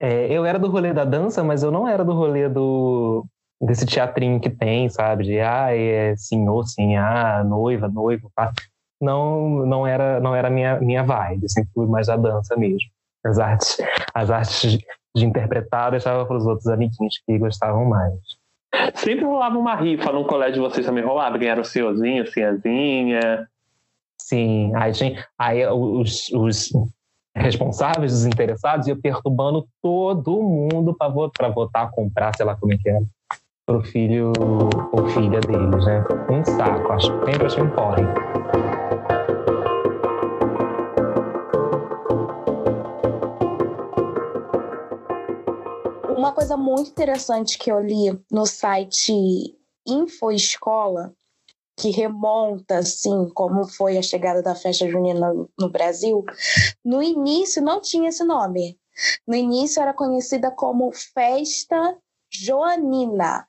É, 0.00 0.32
eu 0.32 0.44
era 0.44 0.58
do 0.58 0.68
rolê 0.68 0.92
da 0.92 1.04
dança, 1.04 1.42
mas 1.42 1.62
eu 1.62 1.70
não 1.70 1.88
era 1.88 2.04
do 2.04 2.12
rolê 2.12 2.48
do 2.48 3.24
desse 3.60 3.86
teatrinho 3.86 4.40
que 4.40 4.50
tem, 4.50 4.88
sabe? 4.88 5.24
De 5.24 5.40
ah, 5.40 5.74
é 5.74 6.16
senhor, 6.16 6.64
sim, 6.64 6.96
ah, 6.96 7.42
noiva, 7.44 7.88
noivo, 7.88 8.30
pá. 8.34 8.52
Não, 9.00 9.64
não 9.66 9.86
era, 9.86 10.20
não 10.20 10.34
era 10.34 10.50
minha 10.50 10.80
minha 10.80 11.02
vibe. 11.02 11.48
Sempre 11.48 11.70
fui 11.72 11.86
mais 11.86 12.08
a 12.08 12.16
dança 12.16 12.56
mesmo. 12.56 12.90
As 13.24 13.38
artes, 13.38 13.78
as 14.14 14.30
artes 14.30 14.78
de 15.14 15.24
interpretar, 15.24 15.90
deixava 15.90 16.24
para 16.24 16.36
os 16.36 16.46
outros 16.46 16.66
amiguinhos 16.68 17.20
que 17.26 17.38
gostavam 17.38 17.84
mais. 17.84 18.18
Sempre 18.94 19.24
rolava 19.24 19.56
uma 19.56 19.74
rifa 19.74 20.12
no 20.12 20.26
colégio 20.26 20.54
de 20.54 20.60
vocês 20.60 20.86
também 20.86 21.04
rolava? 21.04 21.38
Ganharam 21.38 21.62
o 21.62 21.64
senhorzinho, 21.64 22.26
senhazinha? 22.26 23.48
Sim, 24.20 24.72
aí, 24.74 24.92
tinha, 24.92 25.24
aí 25.38 25.66
os, 25.66 26.28
os 26.32 26.70
responsáveis, 27.34 28.12
os 28.12 28.26
interessados, 28.26 28.86
iam 28.86 29.00
perturbando 29.00 29.66
todo 29.80 30.42
mundo 30.42 30.94
para 30.94 31.48
votar, 31.48 31.90
comprar, 31.92 32.36
sei 32.36 32.44
lá 32.44 32.56
como 32.56 32.72
é 32.74 32.76
que 32.76 32.88
era, 32.88 33.02
pro 33.68 33.82
filho 33.82 34.32
ou 34.40 35.06
filha 35.10 35.40
deles, 35.40 35.84
né? 35.84 36.02
Um 36.30 36.42
saco, 36.42 36.90
acho, 36.90 37.08
sempre 37.26 37.46
achei 37.46 37.62
um 37.62 37.70
porre. 37.70 38.02
Uma 46.16 46.32
coisa 46.32 46.56
muito 46.56 46.90
interessante 46.90 47.58
que 47.58 47.70
eu 47.70 47.78
li 47.78 48.18
no 48.32 48.46
site 48.46 49.54
Infoescola, 49.86 51.12
que 51.76 51.90
remonta, 51.90 52.78
assim, 52.78 53.28
como 53.34 53.66
foi 53.66 53.98
a 53.98 54.02
chegada 54.02 54.42
da 54.42 54.54
festa 54.54 54.88
junina 54.88 55.30
no 55.58 55.68
Brasil, 55.68 56.24
no 56.82 57.02
início 57.02 57.62
não 57.62 57.82
tinha 57.82 58.08
esse 58.08 58.24
nome. 58.24 58.78
No 59.26 59.34
início 59.34 59.82
era 59.82 59.92
conhecida 59.92 60.50
como 60.50 60.90
Festa 60.90 61.98
Joanina. 62.32 63.47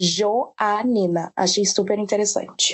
Joanina. 0.00 1.32
Achei 1.36 1.64
super 1.64 1.98
interessante. 1.98 2.72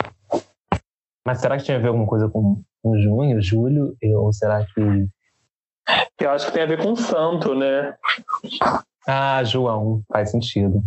Mas 1.26 1.40
será 1.40 1.56
que 1.56 1.64
tinha 1.64 1.76
a 1.76 1.80
ver 1.80 1.88
alguma 1.88 2.06
coisa 2.06 2.28
com, 2.28 2.62
com 2.82 2.98
junho, 3.00 3.40
julho? 3.40 3.96
Ou 4.02 4.32
será 4.32 4.64
que. 4.66 4.80
Eu 6.20 6.30
acho 6.30 6.46
que 6.46 6.52
tem 6.52 6.62
a 6.62 6.66
ver 6.66 6.82
com 6.82 6.94
santo, 6.94 7.54
né? 7.54 7.96
Ah, 9.06 9.42
João, 9.42 10.02
faz 10.08 10.30
sentido. 10.30 10.82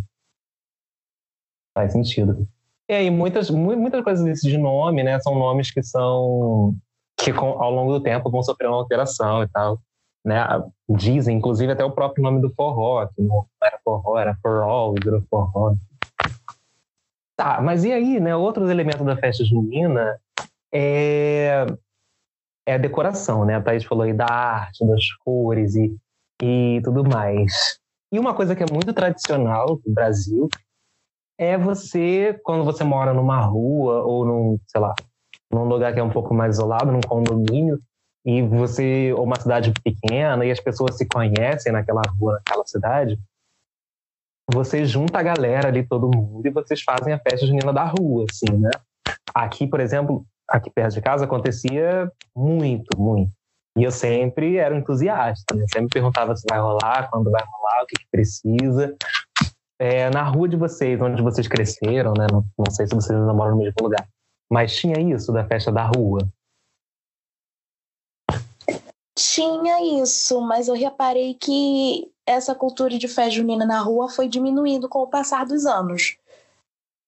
Faz 1.74 1.92
sentido. 1.92 2.48
E 2.89 2.94
aí, 2.94 3.10
muitas, 3.10 3.50
muitas 3.50 4.04
coisas 4.04 4.24
desses 4.24 4.50
de 4.50 4.58
nome, 4.58 5.04
né, 5.04 5.20
são 5.20 5.34
nomes 5.36 5.72
que 5.72 5.82
são 5.82 6.75
que 7.18 7.32
ao 7.32 7.72
longo 7.72 7.94
do 7.94 8.04
tempo 8.04 8.30
vão 8.30 8.44
sofrer 8.44 8.68
uma 8.68 8.77
alteração 8.77 9.42
e 9.44 9.48
tal. 9.48 9.80
Né? 10.24 10.38
Dizem, 10.89 11.38
inclusive, 11.38 11.72
até 11.72 11.84
o 11.84 11.92
próprio 11.92 12.24
nome 12.24 12.42
do 12.42 12.54
forró, 12.54 13.06
que 13.08 13.22
não 13.22 13.46
era 13.63 13.80
forró, 13.84 14.18
era 14.18 14.36
forró, 14.42 14.94
virou 14.94 15.24
forró. 15.30 15.74
Tá, 17.38 17.62
mas 17.62 17.84
e 17.84 17.92
aí, 17.92 18.20
né? 18.20 18.36
Outros 18.36 18.70
elementos 18.70 19.06
da 19.06 19.18
festa 19.18 19.44
junina 19.44 20.20
é, 20.74 21.65
é 22.65 22.75
a 22.75 22.77
decoração, 22.77 23.46
né? 23.46 23.56
A 23.56 23.62
Thaís 23.62 23.84
falou 23.84 24.04
aí 24.04 24.13
da 24.13 24.25
arte, 24.25 24.86
das 24.86 25.12
cores 25.24 25.75
e, 25.75 25.96
e 26.42 26.82
tudo 26.84 27.04
mais. 27.04 27.80
E 28.12 28.20
uma 28.20 28.34
coisa 28.34 28.56
que 28.56 28.63
é 28.63 28.68
muito 28.72 28.94
tradicional 28.94 29.80
no 29.86 29.94
Brasil 29.94 30.48
é 31.38 31.58
você, 31.58 32.39
quando 32.44 32.63
você 32.63 32.84
mora 32.84 33.13
numa 33.13 33.42
rua 33.42 34.04
ou 34.04 34.25
num, 34.25 34.60
sei 34.68 34.80
lá, 34.80 34.94
num 35.51 35.65
lugar 35.65 35.94
que 35.94 36.00
é 36.00 36.04
um 36.04 36.10
pouco 36.10 36.34
mais 36.34 36.56
isolado, 36.56 36.92
num 36.92 37.01
condomínio, 37.01 37.80
e 38.25 38.42
você, 38.42 39.13
ou 39.13 39.24
uma 39.24 39.39
cidade 39.39 39.72
pequena, 39.84 40.46
e 40.46 40.51
as 40.51 40.60
pessoas 40.60 40.98
se 40.98 41.06
conhecem 41.06 41.72
naquela 41.72 42.01
rua, 42.18 42.36
naquela 42.36 42.65
cidade, 42.65 43.20
você 44.52 44.86
junta 44.86 45.20
a 45.20 45.24
galera 45.24 45.70
ali, 45.70 45.84
todo 45.84 46.10
mundo, 46.16 46.46
e 46.46 46.52
vocês 46.52 46.82
fazem 46.82 47.14
a 47.14 47.20
festa 47.20 47.46
junina 47.48 47.74
da 47.74 47.86
rua, 47.86 48.25
assim, 48.30 48.58
né? 48.58 48.70
Aqui, 49.34 49.68
por 49.68 49.80
exemplo, 49.80 50.25
aqui 50.48 50.70
perto 50.70 50.94
de 50.94 51.02
casa 51.02 51.25
acontecia 51.25 52.12
muito, 52.36 53.00
muito. 53.00 53.32
E 53.78 53.84
eu 53.84 53.92
sempre 53.92 54.58
era 54.58 54.74
um 54.74 54.78
entusiasta, 54.78 55.54
né? 55.54 55.66
Sempre 55.74 55.90
perguntava 55.90 56.36
se 56.36 56.46
vai 56.50 56.60
rolar, 56.60 57.10
quando 57.10 57.30
vai 57.30 57.44
rolar, 57.44 57.84
o 57.84 57.86
que, 57.86 57.98
que 57.98 58.08
precisa. 58.10 58.96
É, 59.78 60.10
na 60.10 60.24
rua 60.24 60.48
de 60.48 60.56
vocês, 60.56 61.02
onde 61.02 61.22
vocês 61.22 61.48
cresceram, 61.48 62.14
né? 62.18 62.28
Não, 62.32 62.46
não 62.58 62.72
sei 62.72 62.88
se 62.88 62.96
vocês 62.96 63.18
ainda 63.18 63.34
moram 63.34 63.52
no 63.52 63.64
mesmo 63.64 63.75
lugar, 63.82 64.08
mas 64.50 64.74
tinha 64.74 65.00
isso 65.00 65.34
da 65.34 65.46
festa 65.46 65.72
da 65.72 65.86
rua? 65.86 66.20
Tinha 69.17 70.01
isso, 70.03 70.41
mas 70.41 70.67
eu 70.67 70.75
reparei 70.75 71.34
que 71.36 72.12
essa 72.25 72.53
cultura 72.53 72.98
de 72.98 73.07
festa 73.07 73.31
junina 73.31 73.65
na 73.65 73.79
rua 73.79 74.10
foi 74.10 74.27
diminuindo 74.27 74.89
com 74.89 75.00
o 75.00 75.07
passar 75.07 75.45
dos 75.45 75.65
anos. 75.65 76.17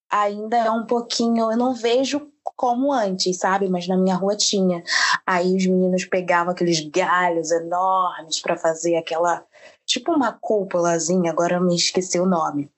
Ainda 0.09 0.57
é 0.57 0.71
um 0.71 0.85
pouquinho, 0.85 1.51
eu 1.51 1.57
não 1.57 1.73
vejo 1.73 2.31
como 2.55 2.93
antes, 2.93 3.37
sabe? 3.37 3.67
Mas 3.67 3.87
na 3.87 3.97
minha 3.97 4.15
rua 4.15 4.37
tinha. 4.37 4.83
Aí 5.25 5.55
os 5.55 5.65
meninos 5.65 6.05
pegavam 6.05 6.53
aqueles 6.53 6.79
galhos 6.89 7.51
enormes 7.51 8.39
para 8.39 8.55
fazer 8.55 8.95
aquela 8.95 9.45
tipo 9.85 10.13
uma 10.13 10.31
cúpulazinha, 10.31 11.31
agora 11.31 11.55
eu 11.55 11.61
me 11.61 11.75
esqueci 11.75 12.19
o 12.19 12.25
nome. 12.25 12.71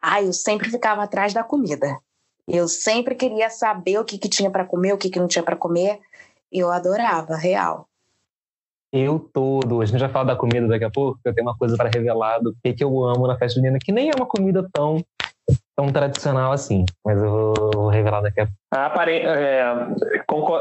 Aí 0.00 0.26
eu 0.26 0.32
sempre 0.32 0.70
ficava 0.70 1.02
atrás 1.02 1.34
da 1.34 1.44
comida. 1.44 1.98
Eu 2.48 2.66
sempre 2.68 3.14
queria 3.14 3.50
saber 3.50 3.98
o 3.98 4.04
que, 4.04 4.18
que 4.18 4.28
tinha 4.28 4.50
para 4.50 4.64
comer, 4.64 4.92
o 4.92 4.98
que, 4.98 5.10
que 5.10 5.20
não 5.20 5.28
tinha 5.28 5.42
para 5.42 5.56
comer. 5.56 6.00
Eu 6.50 6.70
adorava, 6.70 7.36
real. 7.36 7.88
Eu 8.92 9.18
todo. 9.18 9.80
A 9.80 9.84
gente 9.84 9.98
já 9.98 10.08
fala 10.08 10.26
da 10.26 10.36
comida 10.36 10.68
daqui 10.68 10.84
a 10.84 10.90
pouco, 10.90 11.18
eu 11.24 11.34
tenho 11.34 11.46
uma 11.46 11.56
coisa 11.56 11.76
para 11.76 11.88
revelar 11.88 12.38
do 12.40 12.54
que, 12.62 12.72
que 12.74 12.84
eu 12.84 13.04
amo 13.04 13.26
na 13.26 13.36
festa 13.36 13.58
junina, 13.58 13.78
que 13.82 13.92
nem 13.92 14.10
é 14.10 14.12
uma 14.14 14.26
comida 14.26 14.68
tão 14.72 15.02
tão 15.74 15.90
tradicional 15.90 16.52
assim, 16.52 16.84
mas 17.04 17.20
eu 17.20 17.28
vou, 17.28 17.70
vou 17.74 17.88
revelar 17.88 18.20
daqui 18.20 18.40
a 18.40 18.46
pouco. 18.46 18.58
Ah, 18.70 18.92
é, 19.08 19.62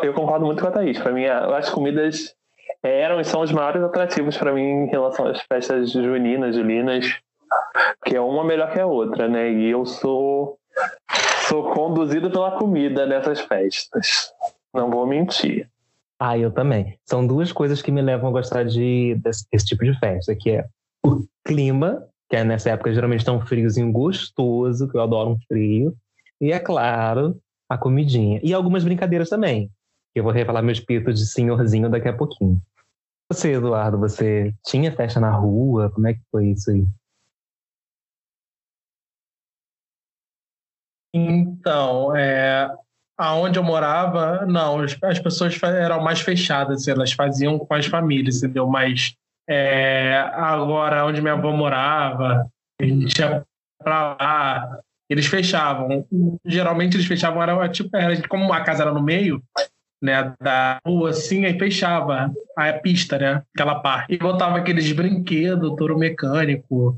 eu 0.07 0.13
concordo 0.13 0.45
muito 0.45 0.61
com 0.61 0.69
a 0.69 0.71
Thaís. 0.71 0.97
Para 0.97 1.11
mim, 1.11 1.25
as 1.25 1.69
comidas 1.69 2.33
eram 2.81 3.19
e 3.19 3.25
são 3.25 3.41
os 3.41 3.51
maiores 3.51 3.83
atrativos 3.83 4.37
para 4.37 4.53
mim 4.53 4.85
em 4.85 4.87
relação 4.87 5.27
às 5.27 5.41
festas 5.41 5.91
juninas, 5.91 6.55
julinas, 6.55 7.19
que 8.05 8.15
é 8.15 8.21
uma 8.21 8.43
melhor 8.43 8.71
que 8.71 8.79
a 8.79 8.87
outra, 8.87 9.27
né? 9.27 9.51
E 9.51 9.69
eu 9.69 9.85
sou 9.85 10.57
Sou 11.47 11.73
conduzido 11.73 12.31
pela 12.31 12.51
comida 12.51 13.05
nessas 13.05 13.41
festas. 13.41 14.33
Não 14.73 14.89
vou 14.89 15.05
mentir. 15.05 15.67
Ah, 16.23 16.37
eu 16.37 16.51
também. 16.51 16.99
São 17.03 17.25
duas 17.25 17.51
coisas 17.51 17.81
que 17.81 17.91
me 17.91 17.99
levam 17.99 18.29
a 18.29 18.31
gostar 18.31 18.63
de, 18.63 19.15
desse, 19.15 19.43
desse 19.51 19.65
tipo 19.65 19.83
de 19.83 19.97
festa, 19.97 20.35
que 20.35 20.51
é 20.51 20.67
o 21.03 21.25
clima, 21.43 22.07
que 22.29 22.35
é 22.35 22.43
nessa 22.43 22.69
época 22.69 22.93
geralmente 22.93 23.25
tá 23.25 23.31
um 23.31 23.41
friozinho 23.41 23.91
gostoso, 23.91 24.87
que 24.87 24.95
eu 24.95 25.01
adoro 25.01 25.31
um 25.31 25.39
frio, 25.47 25.97
e 26.39 26.51
é 26.51 26.59
claro, 26.59 27.41
a 27.67 27.75
comidinha. 27.75 28.39
E 28.43 28.53
algumas 28.53 28.83
brincadeiras 28.83 29.29
também, 29.29 29.71
que 30.13 30.19
eu 30.19 30.23
vou 30.23 30.31
revelar 30.31 30.61
meu 30.61 30.71
espírito 30.73 31.11
de 31.11 31.25
senhorzinho 31.25 31.89
daqui 31.89 32.07
a 32.07 32.15
pouquinho. 32.15 32.61
Você, 33.27 33.53
Eduardo, 33.53 33.97
você 33.97 34.53
tinha 34.63 34.91
festa 34.91 35.19
na 35.19 35.31
rua? 35.31 35.89
Como 35.89 36.05
é 36.05 36.13
que 36.13 36.21
foi 36.29 36.49
isso 36.49 36.69
aí? 36.69 36.85
Então, 41.15 42.15
é, 42.15 42.71
aonde 43.21 43.59
eu 43.59 43.63
morava, 43.63 44.45
não, 44.47 44.79
as 44.79 45.19
pessoas 45.19 45.61
eram 45.61 46.03
mais 46.03 46.21
fechadas, 46.21 46.87
elas 46.87 47.11
faziam 47.11 47.59
com 47.59 47.73
as 47.73 47.85
famílias, 47.85 48.37
entendeu? 48.37 48.65
Mas 48.67 49.15
é, 49.47 50.17
agora, 50.33 51.05
onde 51.05 51.21
minha 51.21 51.33
avó 51.33 51.51
morava, 51.51 52.47
a 52.81 52.83
gente 52.83 53.19
ia 53.19 53.43
pra 53.83 54.17
lá, 54.19 54.79
eles 55.07 55.27
fechavam. 55.27 56.03
Geralmente 56.43 56.97
eles 56.97 57.05
fechavam, 57.05 57.43
era 57.43 57.69
tipo, 57.69 57.95
era, 57.95 58.27
como 58.27 58.51
a 58.51 58.61
casa 58.61 58.81
era 58.81 58.91
no 58.91 59.03
meio, 59.03 59.39
né, 60.01 60.33
da 60.41 60.79
rua, 60.83 61.11
assim, 61.11 61.45
aí 61.45 61.59
fechava 61.59 62.31
a 62.57 62.73
pista, 62.73 63.19
né, 63.19 63.43
aquela 63.53 63.81
parte. 63.81 64.15
E 64.15 64.17
botava 64.17 64.57
aqueles 64.57 64.91
brinquedos, 64.93 65.75
touro 65.75 65.95
mecânico, 65.95 66.97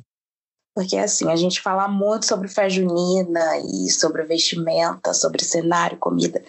porque 0.75 0.97
assim, 0.97 1.31
a 1.31 1.35
gente 1.35 1.61
fala 1.61 1.87
muito 1.87 2.25
sobre 2.25 2.47
festa 2.47 2.69
junina 2.81 3.57
e 3.59 3.89
sobre 3.89 4.23
vestimenta, 4.23 5.13
sobre 5.13 5.43
cenário, 5.43 5.97
comida. 5.97 6.43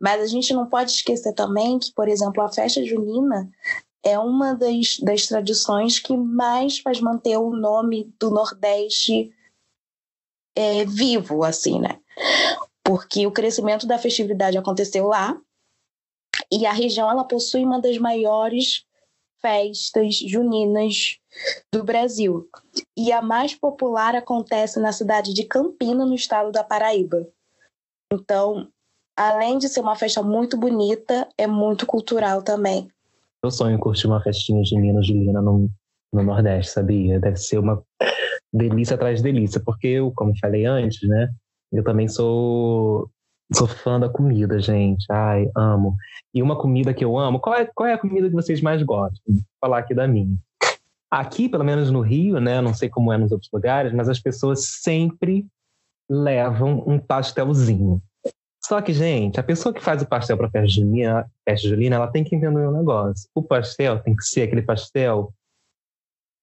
Mas 0.00 0.20
a 0.20 0.26
gente 0.26 0.52
não 0.52 0.66
pode 0.66 0.90
esquecer 0.90 1.32
também 1.32 1.78
que, 1.78 1.92
por 1.92 2.08
exemplo, 2.08 2.42
a 2.42 2.52
festa 2.52 2.84
junina 2.84 3.48
é 4.02 4.18
uma 4.18 4.54
das, 4.54 4.98
das 5.00 5.26
tradições 5.26 5.98
que 6.00 6.16
mais 6.16 6.78
faz 6.78 7.00
manter 7.00 7.36
o 7.36 7.50
nome 7.50 8.12
do 8.18 8.30
Nordeste 8.30 9.32
é, 10.56 10.84
vivo, 10.84 11.44
assim, 11.44 11.78
né? 11.78 12.00
Porque 12.82 13.26
o 13.26 13.32
crescimento 13.32 13.86
da 13.86 13.98
festividade 13.98 14.58
aconteceu 14.58 15.06
lá 15.06 15.40
e 16.50 16.66
a 16.66 16.72
região 16.72 17.08
ela 17.08 17.24
possui 17.24 17.64
uma 17.64 17.80
das 17.80 17.98
maiores 17.98 18.87
festas 19.40 20.16
juninas 20.16 21.18
do 21.72 21.84
Brasil. 21.84 22.48
E 22.96 23.12
a 23.12 23.22
mais 23.22 23.54
popular 23.54 24.14
acontece 24.14 24.80
na 24.80 24.92
cidade 24.92 25.32
de 25.32 25.44
Campina, 25.44 26.04
no 26.04 26.14
estado 26.14 26.50
da 26.50 26.64
Paraíba. 26.64 27.26
Então, 28.12 28.68
além 29.16 29.58
de 29.58 29.68
ser 29.68 29.80
uma 29.80 29.96
festa 29.96 30.22
muito 30.22 30.56
bonita, 30.56 31.28
é 31.36 31.46
muito 31.46 31.86
cultural 31.86 32.42
também. 32.42 32.88
Eu 33.42 33.50
sonho 33.50 33.78
curtir 33.78 34.06
uma 34.06 34.22
festinha 34.22 34.62
de 34.62 34.76
Minas 34.76 35.06
Julina 35.06 35.40
no, 35.40 35.70
no 36.12 36.22
Nordeste, 36.22 36.72
sabia? 36.72 37.20
Deve 37.20 37.36
ser 37.36 37.58
uma 37.58 37.82
delícia 38.52 38.94
atrás 38.94 39.18
de 39.18 39.30
delícia, 39.30 39.60
porque 39.64 39.86
eu, 39.88 40.12
como 40.12 40.36
falei 40.38 40.64
antes, 40.64 41.06
né? 41.08 41.28
Eu 41.70 41.84
também 41.84 42.08
sou 42.08 43.10
Sou 43.54 43.66
fã 43.66 43.98
da 43.98 44.08
comida, 44.08 44.60
gente. 44.60 45.06
Ai, 45.10 45.50
amo. 45.56 45.96
E 46.34 46.42
uma 46.42 46.56
comida 46.56 46.92
que 46.92 47.04
eu 47.04 47.18
amo. 47.18 47.40
Qual 47.40 47.54
é, 47.56 47.64
qual 47.64 47.88
é 47.88 47.94
a 47.94 47.98
comida 47.98 48.28
que 48.28 48.34
vocês 48.34 48.60
mais 48.60 48.82
gostam? 48.82 49.20
Vou 49.26 49.42
falar 49.60 49.78
aqui 49.78 49.94
da 49.94 50.06
minha. 50.06 50.36
Aqui, 51.10 51.48
pelo 51.48 51.64
menos 51.64 51.90
no 51.90 52.02
Rio, 52.02 52.38
né? 52.40 52.60
Não 52.60 52.74
sei 52.74 52.90
como 52.90 53.10
é 53.12 53.16
nos 53.16 53.32
outros 53.32 53.50
lugares, 53.50 53.92
mas 53.94 54.08
as 54.08 54.20
pessoas 54.20 54.64
sempre 54.82 55.46
levam 56.10 56.84
um 56.86 56.98
pastelzinho. 56.98 58.02
Só 58.62 58.82
que, 58.82 58.92
gente, 58.92 59.40
a 59.40 59.42
pessoa 59.42 59.72
que 59.72 59.82
faz 59.82 60.02
o 60.02 60.06
pastel 60.06 60.36
para 60.36 60.50
festa 60.50 60.68
julina, 60.68 61.30
festa 61.42 61.66
julina, 61.66 61.96
ela 61.96 62.06
tem 62.06 62.22
que 62.22 62.36
entender 62.36 62.68
um 62.68 62.76
negócio. 62.76 63.26
O 63.34 63.42
pastel 63.42 63.98
tem 64.00 64.14
que 64.14 64.24
ser 64.24 64.42
aquele 64.42 64.60
pastel 64.60 65.32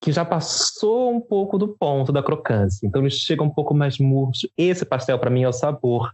que 0.02 0.10
já 0.10 0.24
passou 0.24 1.14
um 1.14 1.20
pouco 1.20 1.56
do 1.56 1.68
ponto 1.68 2.12
da 2.12 2.22
crocância. 2.22 2.84
Então 2.84 3.00
ele 3.00 3.10
chega 3.10 3.44
um 3.44 3.50
pouco 3.50 3.72
mais 3.72 3.98
murcho. 3.98 4.48
Esse 4.58 4.84
pastel 4.84 5.20
para 5.20 5.30
mim 5.30 5.44
é 5.44 5.48
o 5.48 5.52
sabor 5.52 6.12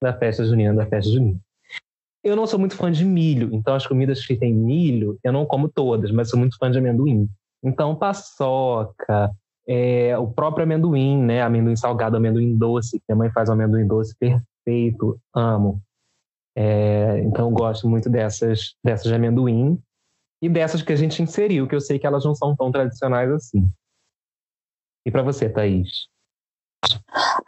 da 0.00 0.12
festa 0.12 0.44
junina, 0.44 0.74
da 0.74 0.86
festa 0.86 1.10
junina. 1.10 1.38
Eu 2.24 2.36
não 2.36 2.46
sou 2.46 2.58
muito 2.58 2.76
fã 2.76 2.90
de 2.90 3.04
milho, 3.04 3.50
então 3.52 3.74
as 3.74 3.86
comidas 3.86 4.24
que 4.24 4.36
têm 4.36 4.54
milho, 4.54 5.18
eu 5.24 5.32
não 5.32 5.44
como 5.44 5.68
todas, 5.68 6.10
mas 6.12 6.30
sou 6.30 6.38
muito 6.38 6.56
fã 6.56 6.70
de 6.70 6.78
amendoim. 6.78 7.28
Então, 7.62 7.96
paçoca, 7.96 9.30
é, 9.66 10.16
o 10.18 10.28
próprio 10.28 10.64
amendoim, 10.64 11.22
né? 11.22 11.42
Amendoim 11.42 11.76
salgado, 11.76 12.16
amendoim 12.16 12.56
doce, 12.56 13.00
que 13.00 13.12
a 13.12 13.16
mãe 13.16 13.30
faz 13.30 13.48
um 13.48 13.52
amendoim 13.52 13.86
doce 13.86 14.16
perfeito, 14.16 15.20
amo. 15.34 15.80
É, 16.56 17.20
então, 17.20 17.52
gosto 17.52 17.88
muito 17.88 18.10
dessas, 18.10 18.74
dessas 18.84 19.06
de 19.06 19.14
amendoim 19.14 19.80
e 20.42 20.48
dessas 20.48 20.82
que 20.82 20.92
a 20.92 20.96
gente 20.96 21.22
inseriu, 21.22 21.66
que 21.66 21.74
eu 21.74 21.80
sei 21.80 21.98
que 21.98 22.06
elas 22.06 22.24
não 22.24 22.34
são 22.34 22.54
tão 22.54 22.70
tradicionais 22.70 23.30
assim. 23.30 23.70
E 25.06 25.10
para 25.10 25.22
você, 25.22 25.48
Thaís? 25.48 26.08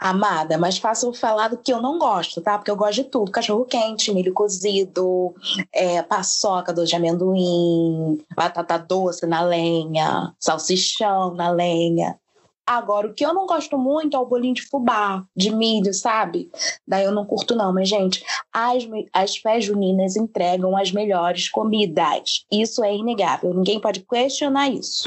Amada, 0.04 0.58
mas 0.58 0.76
faço 0.76 1.14
falar 1.14 1.48
do 1.48 1.56
que 1.56 1.72
eu 1.72 1.80
não 1.80 1.98
gosto, 1.98 2.38
tá? 2.42 2.58
Porque 2.58 2.70
eu 2.70 2.76
gosto 2.76 2.96
de 2.96 3.04
tudo: 3.04 3.32
cachorro 3.32 3.64
quente, 3.64 4.12
milho 4.12 4.34
cozido, 4.34 5.34
é, 5.72 6.02
paçoca, 6.02 6.74
doce 6.74 6.90
de 6.90 6.96
amendoim, 6.96 8.22
batata 8.36 8.76
doce 8.76 9.26
na 9.26 9.40
lenha, 9.40 10.30
salsichão 10.38 11.32
na 11.32 11.50
lenha. 11.50 12.18
Agora, 12.66 13.06
o 13.06 13.14
que 13.14 13.24
eu 13.24 13.32
não 13.32 13.46
gosto 13.46 13.78
muito 13.78 14.14
é 14.14 14.20
o 14.20 14.26
bolinho 14.26 14.52
de 14.52 14.68
fubá, 14.68 15.24
de 15.34 15.50
milho, 15.50 15.94
sabe? 15.94 16.50
Daí 16.86 17.04
eu 17.04 17.12
não 17.12 17.24
curto, 17.24 17.56
não. 17.56 17.72
Mas, 17.72 17.88
gente, 17.88 18.22
as, 18.52 18.86
as 19.10 19.38
fés 19.38 19.64
juninas 19.64 20.16
entregam 20.16 20.76
as 20.76 20.92
melhores 20.92 21.48
comidas. 21.48 22.44
Isso 22.52 22.84
é 22.84 22.94
inegável. 22.94 23.54
Ninguém 23.54 23.80
pode 23.80 24.00
questionar 24.00 24.68
isso. 24.68 25.04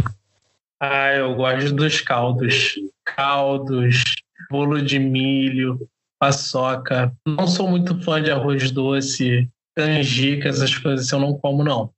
Ah, 0.80 1.14
eu 1.14 1.36
gosto 1.36 1.72
dos 1.72 2.02
caldos. 2.02 2.74
Caldos, 3.06 4.04
bolo 4.50 4.82
de 4.82 5.00
milho, 5.00 5.88
paçoca. 6.20 7.14
Não 7.26 7.48
sou 7.48 7.70
muito 7.70 8.02
fã 8.02 8.22
de 8.22 8.32
arroz 8.32 8.72
doce, 8.72 9.50
canjica, 9.76 10.50
essas 10.50 10.76
coisas 10.78 11.12
eu 11.12 11.20
não 11.20 11.38
como, 11.38 11.64
não. 11.64 11.92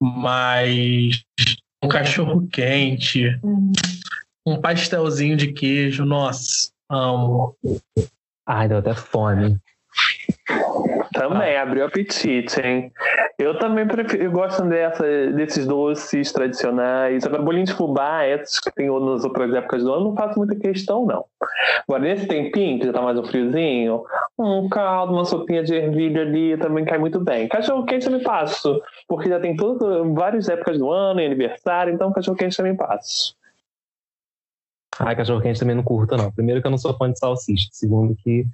Mas 0.00 1.22
um 1.82 1.88
cachorro 1.88 2.46
quente, 2.48 3.38
um 4.46 4.60
pastelzinho 4.60 5.36
de 5.36 5.52
queijo, 5.52 6.04
nossa, 6.04 6.70
amo. 6.88 7.56
Ai, 8.46 8.68
deu 8.68 8.78
até 8.78 8.94
fome. 8.94 9.58
Também, 11.12 11.56
abriu 11.56 11.84
apetite, 11.84 12.60
hein? 12.60 12.92
Eu 13.40 13.58
também 13.58 13.86
prefiro, 13.86 14.22
eu 14.22 14.30
gosto 14.30 14.62
dessa, 14.64 15.02
desses 15.32 15.66
doces 15.66 16.30
tradicionais. 16.30 17.24
Agora, 17.24 17.42
bolinho 17.42 17.64
de 17.64 17.72
fubá, 17.72 18.26
esses 18.26 18.60
que 18.60 18.70
tem 18.70 18.88
nas 18.88 19.24
outras 19.24 19.54
épocas 19.54 19.82
do 19.82 19.94
ano, 19.94 20.04
não 20.10 20.14
faço 20.14 20.38
muita 20.38 20.54
questão, 20.54 21.06
não. 21.06 21.24
Agora, 21.88 22.02
nesse 22.02 22.26
tempinho, 22.26 22.78
que 22.78 22.84
já 22.84 22.92
tá 22.92 23.00
mais 23.00 23.18
um 23.18 23.24
friozinho, 23.24 24.04
um 24.38 24.68
caldo, 24.68 25.14
uma 25.14 25.24
sopinha 25.24 25.62
de 25.62 25.74
ervilha 25.74 26.20
ali 26.20 26.58
também 26.58 26.84
cai 26.84 26.98
muito 26.98 27.18
bem. 27.18 27.48
Cachorro 27.48 27.86
quente 27.86 28.04
eu 28.06 28.12
me 28.12 28.22
passo, 28.22 28.78
porque 29.08 29.30
já 29.30 29.40
tem 29.40 29.56
tudo, 29.56 30.12
várias 30.12 30.46
épocas 30.50 30.78
do 30.78 30.90
ano, 30.90 31.20
aniversário, 31.20 31.94
então 31.94 32.12
cachorro 32.12 32.36
quente 32.36 32.58
também 32.58 32.76
passo. 32.76 33.34
Ai, 34.98 35.16
cachorro 35.16 35.40
quente 35.40 35.58
também 35.58 35.74
não 35.74 35.82
curto, 35.82 36.14
não. 36.14 36.30
Primeiro 36.30 36.60
que 36.60 36.66
eu 36.66 36.70
não 36.70 36.76
sou 36.76 36.94
fã 36.94 37.10
de 37.10 37.18
salsicha. 37.18 37.68
Segundo 37.72 38.14
que 38.16 38.44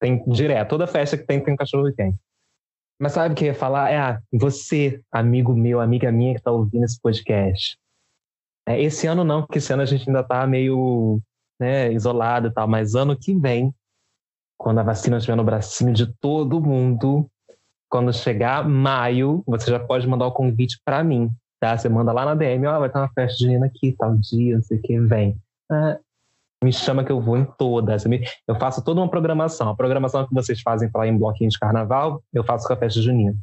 tem 0.00 0.20
direto. 0.26 0.70
Toda 0.70 0.84
festa 0.84 1.16
que 1.16 1.22
tem, 1.22 1.38
tem 1.38 1.54
um 1.54 1.56
cachorro 1.56 1.92
quente. 1.92 2.18
Mas 2.98 3.12
sabe 3.12 3.32
o 3.32 3.36
que 3.36 3.44
eu 3.44 3.48
ia 3.48 3.54
falar? 3.54 3.90
É, 3.90 3.98
ah, 3.98 4.22
você, 4.32 5.02
amigo 5.12 5.54
meu, 5.54 5.80
amiga 5.80 6.10
minha 6.10 6.32
que 6.32 6.40
está 6.40 6.50
ouvindo 6.50 6.84
esse 6.84 7.00
podcast. 7.00 7.78
É, 8.66 8.80
esse 8.80 9.06
ano 9.06 9.22
não, 9.22 9.42
porque 9.42 9.58
esse 9.58 9.72
ano 9.72 9.82
a 9.82 9.86
gente 9.86 10.08
ainda 10.08 10.20
está 10.20 10.46
meio 10.46 11.20
né, 11.60 11.92
isolado 11.92 12.48
e 12.48 12.50
tal, 12.50 12.66
mas 12.66 12.94
ano 12.94 13.16
que 13.16 13.34
vem, 13.34 13.72
quando 14.58 14.78
a 14.78 14.82
vacina 14.82 15.18
estiver 15.18 15.36
no 15.36 15.44
bracinho 15.44 15.92
de 15.92 16.06
todo 16.20 16.60
mundo, 16.60 17.30
quando 17.88 18.12
chegar 18.12 18.66
maio, 18.68 19.42
você 19.46 19.70
já 19.70 19.78
pode 19.78 20.06
mandar 20.06 20.26
o 20.26 20.32
convite 20.32 20.80
para 20.84 21.04
mim, 21.04 21.30
tá? 21.60 21.76
Você 21.76 21.88
manda 21.88 22.12
lá 22.12 22.24
na 22.24 22.34
DM, 22.34 22.66
ó, 22.66 22.76
oh, 22.76 22.80
vai 22.80 22.90
ter 22.90 22.98
uma 22.98 23.10
festa 23.10 23.38
de 23.38 23.48
Nina 23.48 23.66
aqui, 23.66 23.92
tal 23.92 24.16
dia, 24.16 24.56
não 24.56 24.62
sei 24.62 24.78
o 24.78 24.82
que, 24.82 24.98
vem. 25.00 25.36
Ah, 25.70 25.98
me 26.64 26.72
chama 26.72 27.04
que 27.04 27.12
eu 27.12 27.20
vou 27.20 27.36
em 27.36 27.44
todas. 27.44 28.04
Eu 28.48 28.56
faço 28.56 28.82
toda 28.82 29.00
uma 29.00 29.10
programação. 29.10 29.68
A 29.68 29.76
programação 29.76 30.26
que 30.26 30.34
vocês 30.34 30.60
fazem 30.60 30.90
para 30.90 31.06
em 31.06 31.16
bloquinho 31.16 31.50
de 31.50 31.58
carnaval, 31.58 32.22
eu 32.32 32.44
faço 32.44 32.66
com 32.66 32.72
a 32.72 32.76
festa 32.76 33.00
junina. 33.00 33.36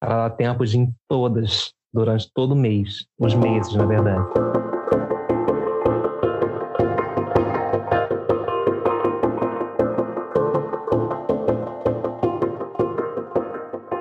Para 0.00 0.28
dar 0.28 0.36
tempo 0.36 0.64
de 0.64 0.76
ir 0.76 0.80
em 0.80 0.94
todas, 1.08 1.72
durante 1.92 2.30
todo 2.32 2.52
o 2.52 2.56
mês. 2.56 3.06
Os 3.18 3.34
meses, 3.34 3.74
na 3.74 3.86
verdade. 3.86 4.26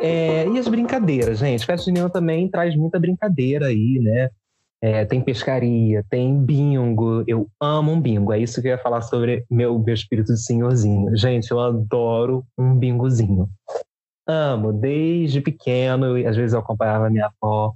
É, 0.01 0.47
e 0.47 0.57
as 0.57 0.67
brincadeiras, 0.67 1.37
gente? 1.37 1.65
Festa 1.65 1.85
junina 1.85 2.09
também 2.09 2.49
traz 2.49 2.75
muita 2.75 2.99
brincadeira 2.99 3.67
aí, 3.67 3.99
né? 4.01 4.29
É, 4.83 5.05
tem 5.05 5.21
pescaria, 5.21 6.03
tem 6.09 6.43
bingo. 6.43 7.23
Eu 7.27 7.47
amo 7.61 7.91
um 7.91 8.01
bingo. 8.01 8.33
É 8.33 8.39
isso 8.39 8.59
que 8.61 8.67
eu 8.67 8.71
ia 8.71 8.77
falar 8.79 9.01
sobre 9.01 9.45
meu, 9.49 9.77
meu 9.77 9.93
espírito 9.93 10.33
de 10.33 10.43
senhorzinho. 10.43 11.15
Gente, 11.15 11.51
eu 11.51 11.59
adoro 11.59 12.43
um 12.57 12.75
bingozinho. 12.75 13.47
Amo, 14.27 14.73
desde 14.73 15.39
pequeno. 15.39 16.15
Às 16.27 16.35
vezes 16.35 16.53
eu 16.53 16.59
acompanhava 16.59 17.11
minha 17.11 17.27
avó 17.27 17.73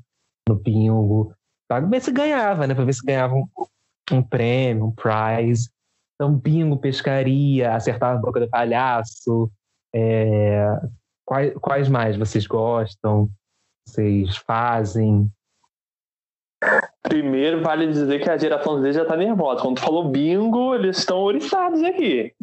no 0.50 0.56
bingo 0.56 1.32
para 1.68 1.86
ver 1.86 2.02
se 2.02 2.12
ganhava, 2.12 2.66
né? 2.66 2.74
Para 2.74 2.86
ver 2.86 2.94
se 2.94 3.06
ganhava 3.06 3.36
um, 3.36 3.48
um 4.12 4.24
prêmio, 4.24 4.86
um 4.86 4.92
prize. 4.92 5.70
Então, 6.16 6.36
bingo, 6.36 6.78
pescaria, 6.78 7.76
acertar 7.76 8.16
a 8.16 8.20
boca 8.20 8.40
do 8.40 8.50
palhaço. 8.50 9.52
É... 9.94 10.66
Quais, 11.24 11.54
quais 11.56 11.90
mais 11.90 12.18
vocês 12.18 12.48
gostam? 12.48 13.30
Vocês 13.88 14.38
fazem? 14.38 15.32
Primeiro, 17.04 17.62
vale 17.62 17.88
dizer 17.88 18.22
que 18.22 18.30
a 18.30 18.38
geração 18.38 18.82
Z 18.82 18.94
já 18.94 19.06
tá 19.06 19.16
nervosa. 19.16 19.62
Quando 19.62 19.76
tu 19.76 19.82
falou 19.82 20.10
bingo, 20.10 20.74
eles 20.76 20.98
estão 20.98 21.20
oriçados 21.20 21.84
aqui. 21.84 22.34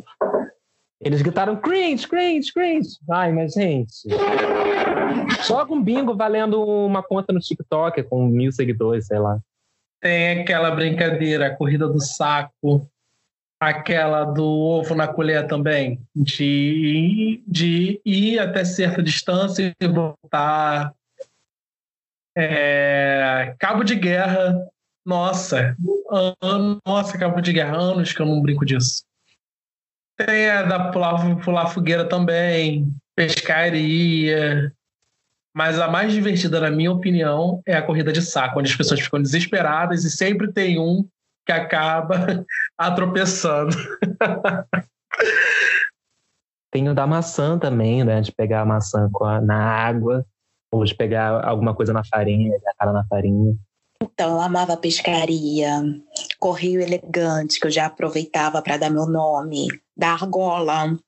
Eles 1.00 1.20
gritaram 1.20 1.56
cringe, 1.56 2.06
cringe, 2.06 2.52
cringe. 2.52 2.90
Ai, 3.10 3.32
mas 3.32 3.54
gente. 3.54 4.08
Joga 5.46 5.72
um 5.74 5.82
bingo 5.82 6.14
valendo 6.16 6.62
uma 6.62 7.02
conta 7.02 7.32
no 7.32 7.40
TikTok 7.40 8.04
com 8.04 8.26
mil 8.26 8.52
seguidores, 8.52 9.06
sei 9.06 9.18
lá. 9.18 9.38
Tem 10.00 10.40
aquela 10.40 10.70
brincadeira, 10.70 11.48
a 11.48 11.56
corrida 11.56 11.88
do 11.88 12.00
saco, 12.00 12.88
aquela 13.60 14.24
do 14.24 14.44
ovo 14.44 14.94
na 14.94 15.06
colher 15.06 15.46
também, 15.46 16.00
de, 16.14 17.42
de 17.46 18.00
ir 18.04 18.38
até 18.38 18.64
certa 18.64 19.02
distância 19.02 19.72
e 19.80 19.86
voltar. 19.86 20.92
É, 22.36 23.54
cabo 23.58 23.84
de 23.84 23.94
guerra, 23.94 24.54
nossa, 25.04 25.76
an, 26.42 26.78
nossa, 26.86 27.18
cabo 27.18 27.40
de 27.40 27.52
guerra, 27.52 27.76
anos 27.76 28.12
que 28.12 28.20
eu 28.20 28.26
não 28.26 28.40
brinco 28.40 28.64
disso. 28.64 29.04
Tem 30.16 30.48
a 30.50 30.62
da 30.62 30.90
pular, 30.90 31.36
pular 31.42 31.66
fogueira 31.66 32.08
também, 32.08 32.94
pescaria. 33.14 34.72
Mas 35.54 35.78
a 35.78 35.88
mais 35.88 36.12
divertida, 36.12 36.60
na 36.60 36.70
minha 36.70 36.90
opinião, 36.92 37.60
é 37.66 37.74
a 37.74 37.82
corrida 37.82 38.12
de 38.12 38.22
saco, 38.22 38.58
onde 38.58 38.70
as 38.70 38.76
pessoas 38.76 39.00
ficam 39.00 39.20
desesperadas 39.20 40.04
e 40.04 40.10
sempre 40.10 40.50
tem 40.50 40.78
um 40.78 41.06
que 41.44 41.52
acaba 41.52 42.44
atropeçando. 42.78 43.76
Tem 46.70 46.88
o 46.88 46.94
da 46.94 47.06
maçã 47.06 47.58
também, 47.58 48.02
né? 48.02 48.20
De 48.22 48.32
pegar 48.32 48.62
a 48.62 48.66
maçã 48.66 49.10
a, 49.20 49.40
na 49.42 49.62
água, 49.62 50.24
ou 50.72 50.84
de 50.84 50.94
pegar 50.94 51.44
alguma 51.46 51.74
coisa 51.74 51.92
na 51.92 52.02
farinha, 52.02 52.56
a 52.66 52.74
cara 52.74 52.92
na 52.92 53.04
farinha. 53.04 53.54
Então, 54.02 54.32
eu 54.32 54.40
amava 54.40 54.76
pescaria, 54.76 55.80
correio 56.40 56.80
elegante, 56.80 57.60
que 57.60 57.66
eu 57.66 57.70
já 57.70 57.86
aproveitava 57.86 58.60
para 58.60 58.76
dar 58.76 58.90
meu 58.90 59.06
nome, 59.06 59.68
da 59.96 60.08
argola. 60.08 60.98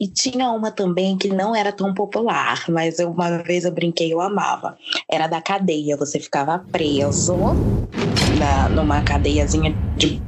E 0.00 0.08
tinha 0.08 0.50
uma 0.50 0.72
também 0.72 1.16
que 1.16 1.28
não 1.28 1.54
era 1.54 1.70
tão 1.70 1.94
popular, 1.94 2.64
mas 2.68 2.98
eu, 2.98 3.10
uma 3.10 3.42
vez 3.42 3.64
eu 3.64 3.70
brinquei, 3.70 4.12
eu 4.12 4.20
amava. 4.20 4.76
Era 5.08 5.28
da 5.28 5.40
cadeia, 5.40 5.96
você 5.96 6.18
ficava 6.18 6.58
preso 6.72 7.36
na, 8.38 8.68
numa 8.70 9.02
cadeiazinha 9.02 9.72
de 9.96 10.20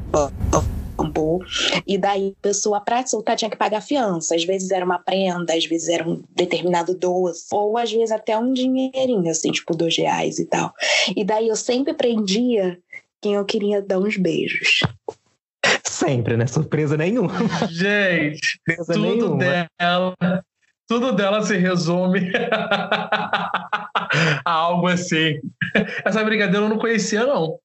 bambu, 1.15 1.45
e 1.87 1.97
daí 1.97 2.35
a 2.37 2.43
pessoa, 2.43 2.81
para 2.81 3.07
soltar, 3.07 3.37
tinha 3.37 3.51
que 3.51 3.57
pagar 3.57 3.81
fiança. 3.81 4.35
Às 4.35 4.45
vezes 4.45 4.71
era 4.71 4.85
uma 4.85 4.99
prenda, 4.99 5.55
às 5.55 5.65
vezes 5.65 5.89
era 5.89 6.07
um 6.07 6.23
determinado 6.31 6.95
doce, 6.95 7.47
ou 7.53 7.79
às 7.79 7.93
vezes 7.93 8.11
até 8.11 8.37
um 8.37 8.53
dinheirinho, 8.53 9.31
assim, 9.31 9.53
tipo 9.53 9.77
dois 9.77 9.97
reais 9.97 10.39
e 10.39 10.47
tal. 10.47 10.73
E 11.17 11.25
daí 11.25 11.49
eu 11.49 11.57
sempre 11.57 11.95
prendia 11.95 12.79
quem 13.23 13.35
eu 13.35 13.45
queria 13.45 13.81
dar 13.81 13.99
uns 13.99 14.17
beijos. 14.17 14.81
Sempre, 15.85 16.37
né? 16.37 16.47
Surpresa 16.47 16.97
nenhuma. 16.97 17.33
Gente, 17.71 18.61
Surpresa 18.67 18.93
tudo 18.93 19.01
nenhuma. 19.01 19.39
dela. 19.39 20.15
Tudo 20.87 21.13
dela 21.13 21.43
se 21.43 21.57
resume 21.57 22.31
a 24.45 24.45
algo 24.45 24.89
assim. 24.89 25.41
Essa 26.05 26.23
brincadeira 26.23 26.67
eu 26.67 26.69
não 26.69 26.79
conhecia, 26.79 27.25
não. 27.25 27.59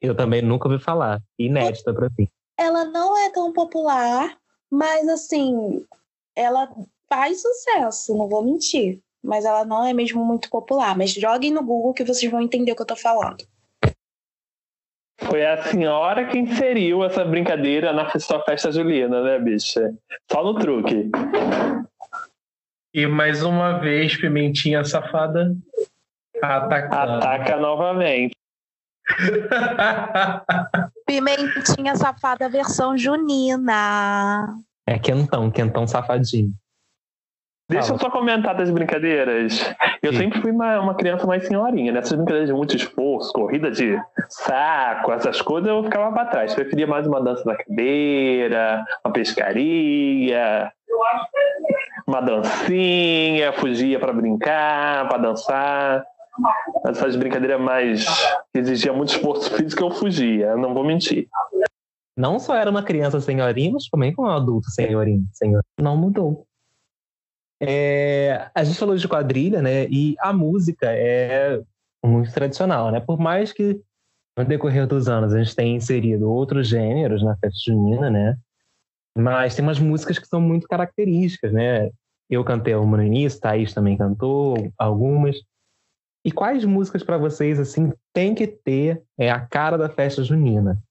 Eu 0.00 0.14
também 0.14 0.40
nunca 0.40 0.68
ouvi 0.68 0.82
falar. 0.82 1.20
Inédita 1.36 1.92
para 1.92 2.08
mim. 2.16 2.28
Ela 2.58 2.84
não 2.84 3.16
é 3.16 3.30
tão 3.30 3.52
popular, 3.52 4.36
mas 4.70 5.08
assim, 5.08 5.84
ela 6.36 6.68
faz 7.08 7.42
sucesso, 7.42 8.16
não 8.16 8.28
vou 8.28 8.44
mentir. 8.44 9.00
Mas 9.22 9.46
ela 9.46 9.64
não 9.64 9.84
é 9.84 9.94
mesmo 9.94 10.22
muito 10.22 10.50
popular. 10.50 10.96
Mas 10.96 11.12
joguem 11.12 11.50
no 11.50 11.62
Google 11.62 11.94
que 11.94 12.04
vocês 12.04 12.30
vão 12.30 12.42
entender 12.42 12.72
o 12.72 12.76
que 12.76 12.82
eu 12.82 12.86
tô 12.86 12.96
falando. 12.96 13.42
Foi 15.18 15.46
a 15.46 15.62
senhora 15.64 16.26
que 16.28 16.36
inseriu 16.36 17.02
essa 17.02 17.24
brincadeira 17.24 17.92
na 17.92 18.10
sua 18.18 18.44
festa 18.44 18.70
julina, 18.70 19.22
né, 19.22 19.38
bicha? 19.38 19.94
Só 20.30 20.44
no 20.44 20.58
truque. 20.58 21.10
E 22.92 23.06
mais 23.06 23.42
uma 23.42 23.78
vez, 23.78 24.16
Pimentinha 24.16 24.84
Safada 24.84 25.56
atacando. 26.42 27.12
Ataca 27.12 27.56
novamente. 27.56 28.36
Pimentinha 31.06 31.96
Safada 31.96 32.48
versão 32.48 32.96
junina. 32.96 34.56
É 34.86 34.98
quentão, 34.98 35.50
quentão 35.50 35.86
safadinho. 35.86 36.52
Deixa 37.68 37.94
eu 37.94 37.98
só 37.98 38.10
comentar 38.10 38.54
das 38.54 38.70
brincadeiras. 38.70 39.74
Eu 40.02 40.12
Sim. 40.12 40.18
sempre 40.18 40.42
fui 40.42 40.50
uma, 40.50 40.80
uma 40.80 40.94
criança 40.94 41.26
mais 41.26 41.46
senhorinha. 41.46 41.92
Nessas 41.92 42.12
né? 42.12 42.18
brincadeiras 42.18 42.50
de 42.50 42.54
muito 42.54 42.76
esforço, 42.76 43.32
corrida 43.32 43.70
de 43.70 43.98
saco, 44.28 45.12
essas 45.12 45.40
coisas, 45.40 45.70
eu 45.70 45.82
ficava 45.82 46.12
para 46.12 46.26
trás. 46.26 46.54
Preferia 46.54 46.86
mais 46.86 47.06
uma 47.06 47.22
dança 47.22 47.42
da 47.42 47.56
cadeira, 47.56 48.84
uma 49.02 49.12
pescaria, 49.12 50.70
uma 52.06 52.20
dancinha, 52.20 53.52
fugia 53.54 53.98
para 53.98 54.12
brincar, 54.12 55.08
para 55.08 55.18
dançar. 55.18 56.04
Essas 56.84 57.16
brincadeiras 57.16 57.60
mais 57.60 58.04
que 58.52 58.58
exigiam 58.58 58.96
muito 58.96 59.10
esforço 59.10 59.50
físico, 59.54 59.82
eu 59.82 59.90
fugia, 59.90 60.56
não 60.56 60.74
vou 60.74 60.84
mentir. 60.84 61.28
Não 62.16 62.38
só 62.38 62.54
era 62.54 62.70
uma 62.70 62.82
criança 62.82 63.20
senhorinha, 63.20 63.72
mas 63.72 63.88
também 63.88 64.12
como 64.12 64.28
um 64.28 64.32
adulto 64.32 64.70
senhorinho. 64.70 65.26
Senhor. 65.32 65.62
Não 65.80 65.96
mudou. 65.96 66.46
É, 67.60 68.50
a 68.54 68.62
gente 68.62 68.78
falou 68.78 68.96
de 68.96 69.08
quadrilha, 69.08 69.62
né? 69.62 69.86
E 69.86 70.14
a 70.20 70.32
música 70.32 70.86
é 70.90 71.60
muito 72.04 72.32
tradicional, 72.32 72.90
né? 72.90 73.00
Por 73.00 73.18
mais 73.18 73.52
que 73.52 73.80
no 74.36 74.44
decorrer 74.44 74.86
dos 74.86 75.08
anos 75.08 75.32
a 75.32 75.42
gente 75.42 75.54
tenha 75.54 75.76
inserido 75.76 76.30
outros 76.30 76.68
gêneros 76.68 77.22
na 77.22 77.36
festa 77.36 77.58
junina, 77.64 78.10
né? 78.10 78.36
Mas 79.16 79.54
tem 79.54 79.64
umas 79.64 79.78
músicas 79.78 80.18
que 80.18 80.26
são 80.26 80.40
muito 80.40 80.66
características, 80.66 81.52
né? 81.52 81.90
Eu 82.28 82.44
cantei 82.44 82.74
uma 82.74 82.96
no 82.96 83.02
início, 83.02 83.40
Thaís 83.40 83.72
também 83.72 83.96
cantou 83.96 84.56
algumas. 84.76 85.36
E 86.24 86.32
quais 86.32 86.64
músicas 86.64 87.02
para 87.02 87.18
vocês 87.18 87.60
assim 87.60 87.92
tem 88.14 88.34
que 88.34 88.46
ter 88.46 89.02
é 89.18 89.30
a 89.30 89.40
cara 89.40 89.76
da 89.76 89.88
festa 89.88 90.24
junina? 90.24 90.82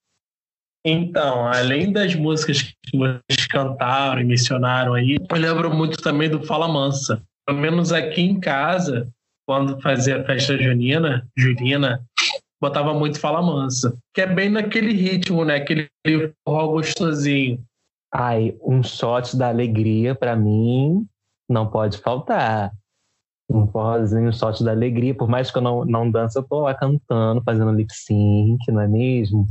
Então, 0.85 1.47
além 1.47 1.91
das 1.91 2.13
músicas 2.13 2.61
que 2.61 2.97
vocês 2.97 3.47
cantaram 3.49 4.21
e 4.21 4.25
mencionaram 4.25 4.93
aí, 4.93 5.17
eu 5.29 5.37
lembro 5.37 5.73
muito 5.73 5.97
também 5.97 6.29
do 6.29 6.43
Fala 6.43 6.67
Mansa. 6.67 7.23
Pelo 7.47 7.59
menos 7.59 7.91
aqui 7.93 8.21
em 8.21 8.39
casa, 8.39 9.09
quando 9.47 9.81
fazia 9.81 10.21
a 10.21 10.25
festa 10.25 10.57
junina, 10.57 11.25
junina, 11.37 12.05
botava 12.61 12.93
muito 12.93 13.19
Fala 13.19 13.41
Mansa, 13.41 13.97
que 14.13 14.21
é 14.21 14.27
bem 14.27 14.49
naquele 14.49 14.93
ritmo, 14.93 15.45
né? 15.45 15.55
Aquele 15.55 15.89
forró 16.45 16.67
gostosinho. 16.67 17.63
Ai, 18.13 18.55
um 18.61 18.83
shot 18.83 19.35
da 19.37 19.47
alegria 19.47 20.13
para 20.13 20.35
mim 20.35 21.07
não 21.49 21.69
pode 21.69 21.97
faltar. 21.97 22.71
Um 23.49 23.67
forrozinho, 23.67 24.29
um 24.29 24.31
shot 24.31 24.63
da 24.63 24.71
alegria, 24.71 25.13
por 25.13 25.27
mais 25.27 25.51
que 25.51 25.57
eu 25.57 25.61
não, 25.61 25.85
não 25.85 26.09
dance, 26.09 26.37
eu 26.37 26.43
tô 26.43 26.61
lá 26.61 26.73
cantando, 26.73 27.41
fazendo 27.43 27.71
lip 27.71 27.93
sync, 27.93 28.71
não 28.71 28.81
é 28.81 28.87
mesmo? 28.87 29.47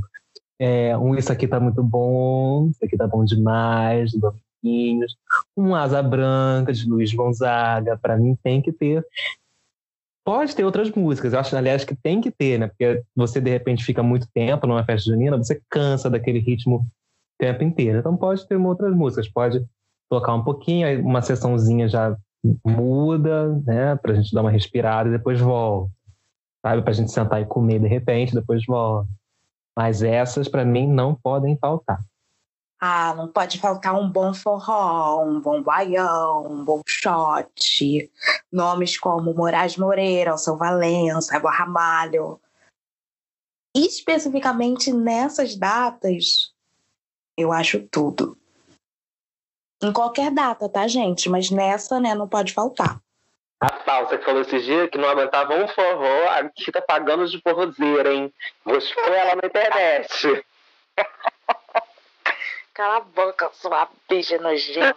É, 0.58 0.96
um 0.96 1.14
Isso 1.14 1.32
Aqui 1.32 1.46
Tá 1.48 1.58
Muito 1.58 1.82
Bom, 1.82 2.68
Isso 2.70 2.84
Aqui 2.84 2.96
Tá 2.96 3.06
Bom 3.06 3.24
Demais, 3.24 4.12
do 4.12 4.32
Dominguinhos. 4.62 5.16
Um 5.56 5.74
Asa 5.74 6.02
Branca, 6.02 6.72
de 6.72 6.88
Luiz 6.88 7.12
Gonzaga. 7.12 7.98
Para 8.00 8.16
mim 8.16 8.36
tem 8.42 8.62
que 8.62 8.72
ter. 8.72 9.04
Pode 10.24 10.54
ter 10.54 10.64
outras 10.64 10.88
músicas, 10.92 11.32
eu 11.32 11.40
acho, 11.40 11.56
aliás, 11.56 11.84
que 11.84 11.96
tem 11.96 12.20
que 12.20 12.30
ter, 12.30 12.58
né? 12.58 12.68
Porque 12.68 13.02
você, 13.14 13.40
de 13.40 13.50
repente, 13.50 13.84
fica 13.84 14.04
muito 14.04 14.28
tempo 14.32 14.66
numa 14.68 14.84
festa 14.84 15.10
junina, 15.10 15.36
você 15.36 15.60
cansa 15.68 16.08
daquele 16.08 16.38
ritmo 16.38 16.76
o 16.76 16.86
tempo 17.40 17.64
inteiro. 17.64 17.98
Então 17.98 18.16
pode 18.16 18.46
ter 18.46 18.56
outras 18.56 18.94
músicas, 18.94 19.28
pode 19.28 19.64
tocar 20.08 20.34
um 20.34 20.44
pouquinho, 20.44 21.00
uma 21.04 21.22
sessãozinha 21.22 21.88
já 21.88 22.16
muda, 22.64 23.48
né? 23.64 23.96
Pra 23.96 24.14
gente 24.14 24.34
dar 24.34 24.40
uma 24.40 24.50
respirada 24.50 25.08
e 25.08 25.12
depois 25.12 25.40
volta. 25.40 25.90
Sabe? 26.64 26.82
Pra 26.82 26.92
gente 26.92 27.10
sentar 27.10 27.40
e 27.40 27.46
comer 27.46 27.80
de 27.80 27.88
repente, 27.88 28.34
depois 28.34 28.64
volta. 28.66 29.08
Mas 29.76 30.02
essas, 30.02 30.48
para 30.48 30.64
mim, 30.64 30.86
não 30.86 31.14
podem 31.14 31.56
faltar. 31.56 31.98
Ah, 32.84 33.14
não 33.14 33.28
pode 33.28 33.60
faltar 33.60 33.94
um 33.94 34.10
bom 34.10 34.34
forró, 34.34 35.24
um 35.24 35.40
bom 35.40 35.62
baião, 35.62 36.50
um 36.50 36.64
bom 36.64 36.82
shot. 36.84 38.10
Nomes 38.50 38.98
como 38.98 39.32
Moraes 39.32 39.76
Moreira, 39.76 40.32
Alção 40.32 40.58
Valença, 40.58 41.36
Água 41.36 41.52
Ramalho. 41.52 42.40
especificamente 43.72 44.92
nessas 44.92 45.54
datas, 45.56 46.52
eu 47.38 47.52
acho 47.52 47.86
tudo. 47.86 48.36
Em 49.82 49.92
qualquer 49.92 50.30
data, 50.30 50.68
tá, 50.68 50.86
gente? 50.86 51.28
Mas 51.28 51.50
nessa, 51.50 51.98
né, 51.98 52.14
não 52.14 52.28
pode 52.28 52.52
faltar. 52.52 53.00
A 53.60 53.72
falsa 53.84 54.16
que 54.16 54.24
falou 54.24 54.42
esses 54.42 54.64
dias 54.64 54.88
que 54.90 54.98
não 54.98 55.08
aguentava 55.08 55.54
um 55.54 55.68
forró, 55.68 56.28
a 56.30 56.48
que 56.48 56.70
tá 56.70 56.80
pagando 56.80 57.28
de 57.28 57.40
forrozeira, 57.40 58.12
hein? 58.12 58.32
Vou 58.64 58.76
expor 58.76 59.08
ela 59.08 59.36
na 59.36 59.46
internet. 59.46 60.44
Cala 62.74 62.96
a 62.96 63.00
boca, 63.00 63.50
sua 63.52 63.88
bicha 64.08 64.38
nojenta. 64.38 64.94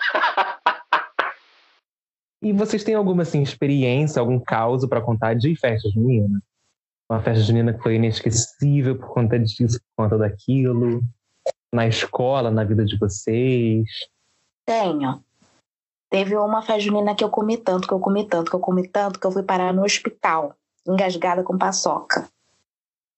e 2.41 2.53
vocês 2.53 2.83
têm 2.83 2.95
alguma 2.95 3.23
assim, 3.23 3.41
experiência, 3.41 4.19
algum 4.19 4.39
caso 4.39 4.87
para 4.87 5.01
contar 5.01 5.35
de 5.35 5.55
festa 5.55 5.89
junina? 5.89 6.41
Uma 7.09 7.21
festa 7.21 7.43
junina 7.43 7.73
que 7.73 7.83
foi 7.83 7.95
inesquecível 7.95 8.97
por 8.97 9.13
conta 9.13 9.37
disso, 9.37 9.79
por 9.79 10.03
conta 10.03 10.17
daquilo? 10.17 11.01
Na 11.71 11.87
escola, 11.87 12.49
na 12.49 12.63
vida 12.63 12.83
de 12.85 12.97
vocês? 12.97 13.85
Tenho. 14.65 15.23
Teve 16.09 16.35
uma 16.37 16.61
festa 16.61 16.79
junina 16.79 17.15
que 17.15 17.23
eu 17.23 17.29
comi 17.29 17.57
tanto, 17.57 17.87
que 17.87 17.93
eu 17.93 17.99
comi 17.99 18.27
tanto, 18.27 18.49
que 18.49 18.55
eu 18.55 18.59
comi 18.59 18.87
tanto, 18.87 19.19
que 19.19 19.27
eu 19.27 19.31
fui 19.31 19.43
parar 19.43 19.73
no 19.73 19.83
hospital, 19.83 20.55
engasgada 20.87 21.43
com 21.43 21.57
paçoca 21.57 22.29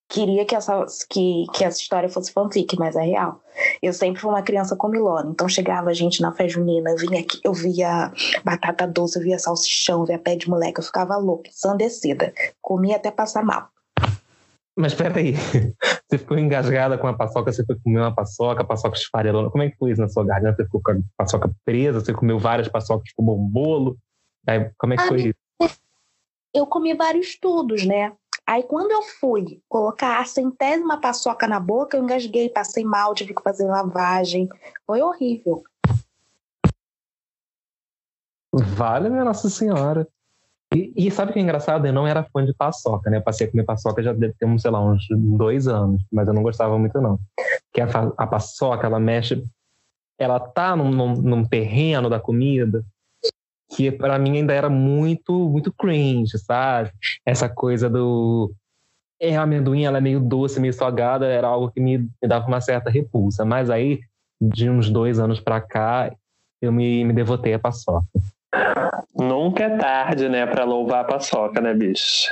queria 0.09 0.45
que 0.45 0.55
essa, 0.55 0.85
que, 1.09 1.45
que 1.53 1.63
essa 1.63 1.79
história 1.79 2.09
fosse 2.09 2.31
fanfic, 2.31 2.77
mas 2.77 2.95
é 2.95 3.01
real. 3.01 3.41
Eu 3.81 3.93
sempre 3.93 4.21
fui 4.21 4.29
uma 4.29 4.41
criança 4.41 4.75
comilona, 4.75 5.29
então 5.31 5.49
chegava 5.49 5.89
a 5.89 5.93
gente 5.93 6.21
na 6.21 6.31
festa 6.31 6.53
junina, 6.53 6.91
eu 6.91 6.97
vinha 6.97 7.19
aqui, 7.19 7.39
eu 7.43 7.53
via 7.53 8.11
batata 8.43 8.87
doce, 8.87 9.19
eu 9.19 9.23
via 9.23 9.39
salsichão, 9.39 10.01
eu 10.01 10.05
via 10.05 10.19
pé 10.19 10.35
de 10.35 10.49
moleque, 10.49 10.79
eu 10.79 10.83
ficava 10.83 11.17
louca, 11.17 11.49
ensandecida. 11.49 12.33
Comia 12.61 12.95
até 12.95 13.11
passar 13.11 13.43
mal. 13.43 13.69
Mas 14.77 14.93
peraí, 14.93 15.33
você 16.07 16.19
ficou 16.19 16.37
engasgada 16.37 16.99
com 16.99 17.07
a 17.07 17.13
paçoca, 17.13 17.51
você 17.51 17.65
foi 17.65 17.75
comer 17.79 17.99
uma 17.99 18.13
paçoca, 18.13 18.61
a 18.61 18.65
paçoca 18.65 18.95
esfarelona. 18.95 19.49
Como 19.49 19.63
é 19.63 19.71
que 19.71 19.77
foi 19.77 19.91
isso 19.91 20.01
na 20.01 20.07
sua 20.07 20.23
garganta? 20.23 20.57
Você 20.57 20.65
ficou 20.65 20.81
com 20.83 20.91
a 20.91 20.97
paçoca 21.17 21.51
presa, 21.65 21.99
você 21.99 22.13
comeu 22.13 22.37
várias 22.37 22.67
paçocas, 22.67 23.11
como 23.13 23.35
um 23.35 23.49
bolo? 23.49 23.97
Aí, 24.47 24.69
como 24.77 24.93
é 24.93 24.97
que 24.97 25.07
foi 25.07 25.21
isso? 25.29 25.77
Eu 26.53 26.67
comi 26.67 26.93
vários 26.93 27.35
tudos, 27.39 27.85
né? 27.85 28.13
Aí 28.45 28.61
quando 28.63 28.91
eu 28.91 29.01
fui 29.01 29.61
colocar 29.67 30.21
a 30.21 30.25
centésima 30.25 31.01
paçoca 31.01 31.47
na 31.47 31.59
boca, 31.59 31.97
eu 31.97 32.03
engasguei, 32.03 32.47
passei 32.47 32.85
mal, 32.85 33.15
tive 33.15 33.33
que 33.33 33.41
fazer 33.41 33.65
lavagem. 33.65 34.47
Foi 34.85 35.01
horrível. 35.01 35.63
Vale, 38.53 39.09
minha 39.09 39.25
Nossa 39.25 39.49
Senhora. 39.49 40.07
E, 40.73 40.91
e, 40.95 41.11
sabe 41.11 41.31
o 41.31 41.33
que 41.33 41.39
é 41.39 41.41
engraçado? 41.41 41.85
Eu 41.85 41.93
não 41.93 42.05
era 42.05 42.23
fã 42.25 42.45
de 42.45 42.53
paçoca, 42.53 43.09
né? 43.09 43.17
Eu 43.17 43.21
passei 43.21 43.47
a 43.47 43.51
comer 43.51 43.63
paçoca 43.63 44.03
já 44.03 44.11
deve 44.11 44.33
ter, 44.37 44.59
sei 44.59 44.71
lá, 44.71 44.83
uns 44.83 45.07
dois 45.09 45.67
anos, 45.67 46.03
mas 46.11 46.27
eu 46.27 46.33
não 46.33 46.43
gostava 46.43 46.77
muito, 46.77 46.99
não. 46.99 47.17
Porque 47.71 47.81
a, 47.81 48.11
a 48.17 48.27
paçoca, 48.27 48.85
ela 48.85 48.99
mexe. 48.99 49.43
Ela 50.19 50.39
tá 50.39 50.75
num, 50.75 50.89
num, 50.89 51.13
num 51.13 51.45
terreno 51.45 52.09
da 52.09 52.19
comida 52.19 52.83
que 53.69 53.91
para 53.91 54.17
mim 54.17 54.37
ainda 54.37 54.53
era 54.53 54.69
muito, 54.69 55.49
muito 55.49 55.71
cringe, 55.73 56.37
sabe? 56.37 56.91
Essa 57.25 57.49
coisa 57.49 57.89
do. 57.89 58.53
É, 59.19 59.35
a 59.35 59.41
amendoim, 59.41 59.83
ela 59.83 59.97
é 59.97 60.01
meio 60.01 60.19
doce, 60.19 60.59
meio 60.59 60.73
salgada, 60.73 61.25
era 61.25 61.47
algo 61.47 61.71
que 61.71 61.79
me, 61.79 61.97
me 61.97 62.27
dava 62.27 62.47
uma 62.47 62.61
certa 62.61 62.89
repulsa. 62.89 63.43
Mas 63.43 63.69
aí, 63.69 63.99
de 64.39 64.69
uns 64.69 64.89
dois 64.89 65.19
anos 65.19 65.39
para 65.39 65.59
cá, 65.59 66.13
eu 66.61 66.71
me, 66.71 67.03
me 67.03 67.13
devotei 67.13 67.53
à 67.53 67.59
paçoca. 67.59 68.07
Nunca 69.15 69.63
é 69.63 69.77
tarde, 69.77 70.29
né, 70.29 70.45
para 70.45 70.63
louvar 70.63 71.01
a 71.01 71.07
paçoca, 71.07 71.59
né, 71.59 71.73
bicho? 71.73 72.29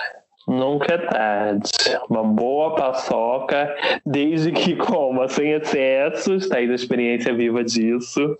Nunca 0.47 0.93
é 0.93 0.97
tarde. 0.97 1.71
Uma 2.09 2.23
boa 2.23 2.75
paçoca, 2.75 3.75
desde 4.05 4.51
que 4.51 4.75
coma 4.75 5.27
sem 5.27 5.53
excessos, 5.53 6.47
tá 6.47 6.57
aí 6.57 6.67
da 6.67 6.75
experiência 6.75 7.33
viva 7.33 7.63
disso. 7.63 8.35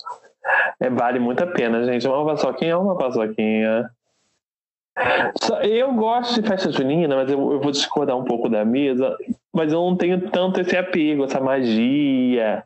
É, 0.80 0.89
vale 0.89 1.19
muito 1.19 1.43
a 1.43 1.48
pena, 1.48 1.84
gente. 1.84 2.08
Uma 2.08 2.26
paçoquinha 2.26 2.74
é 2.74 2.78
uma 2.78 2.95
paçoquinha. 2.95 3.89
Eu 5.63 5.93
gosto 5.93 6.39
de 6.39 6.48
festa 6.48 6.71
junina, 6.71 7.15
mas 7.15 7.30
eu, 7.30 7.54
eu, 7.54 7.60
vou 7.60 7.71
discordar 7.71 8.15
um 8.15 8.24
pouco 8.24 8.48
da 8.48 8.63
mesa. 8.63 9.17
Mas 9.52 9.74
eu 9.74 9.82
não 9.82 9.95
tenho 9.95 10.30
tanto 10.30 10.62
esse 10.62 10.78
apego, 10.78 11.24
essa 11.24 11.41
magia. 11.41 12.63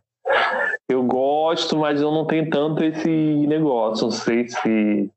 Eu 0.88 1.04
gosto, 1.04 1.78
mas 1.78 2.02
eu 2.02 2.12
não 2.12 2.26
tenho 2.26 2.50
tanto 2.50 2.84
esse 2.84 3.10
negócio. 3.48 4.06
Não 4.06 4.12
sei 4.12 4.48
se. 4.48 5.10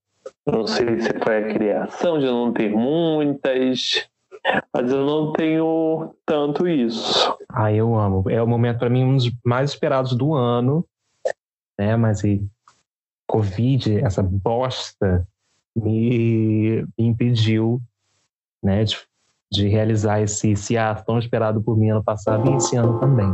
Não 0.46 0.66
sei 0.66 1.00
se 1.00 1.12
foi 1.18 1.38
a 1.38 1.54
criação 1.54 2.18
de 2.18 2.26
não 2.26 2.52
ter 2.52 2.70
muitas. 2.70 4.08
Mas 4.72 4.90
eu 4.90 5.04
não 5.06 5.32
tenho 5.32 6.14
tanto 6.26 6.66
isso. 6.66 7.36
Ah, 7.48 7.72
eu 7.72 7.94
amo. 7.94 8.24
É 8.28 8.42
o 8.42 8.46
momento, 8.46 8.78
para 8.78 8.90
mim, 8.90 9.04
um 9.04 9.16
dos 9.16 9.30
mais 9.44 9.70
esperados 9.70 10.14
do 10.16 10.34
ano 10.34 10.84
né? 11.78 11.96
Mas 11.96 12.22
e 12.24 12.46
Covid, 13.26 13.98
essa 14.00 14.22
bosta, 14.22 15.26
me, 15.74 16.86
impediu, 16.98 17.80
né, 18.62 18.84
de, 18.84 18.96
de 19.50 19.68
realizar 19.68 20.20
esse, 20.20 20.50
esse 20.50 20.76
ato 20.76 21.04
tão 21.04 21.18
esperado 21.18 21.62
por 21.62 21.76
mim 21.76 21.90
ano 21.90 22.04
passado 22.04 22.50
e 22.50 22.56
esse 22.56 22.76
ano 22.76 23.00
também. 23.00 23.26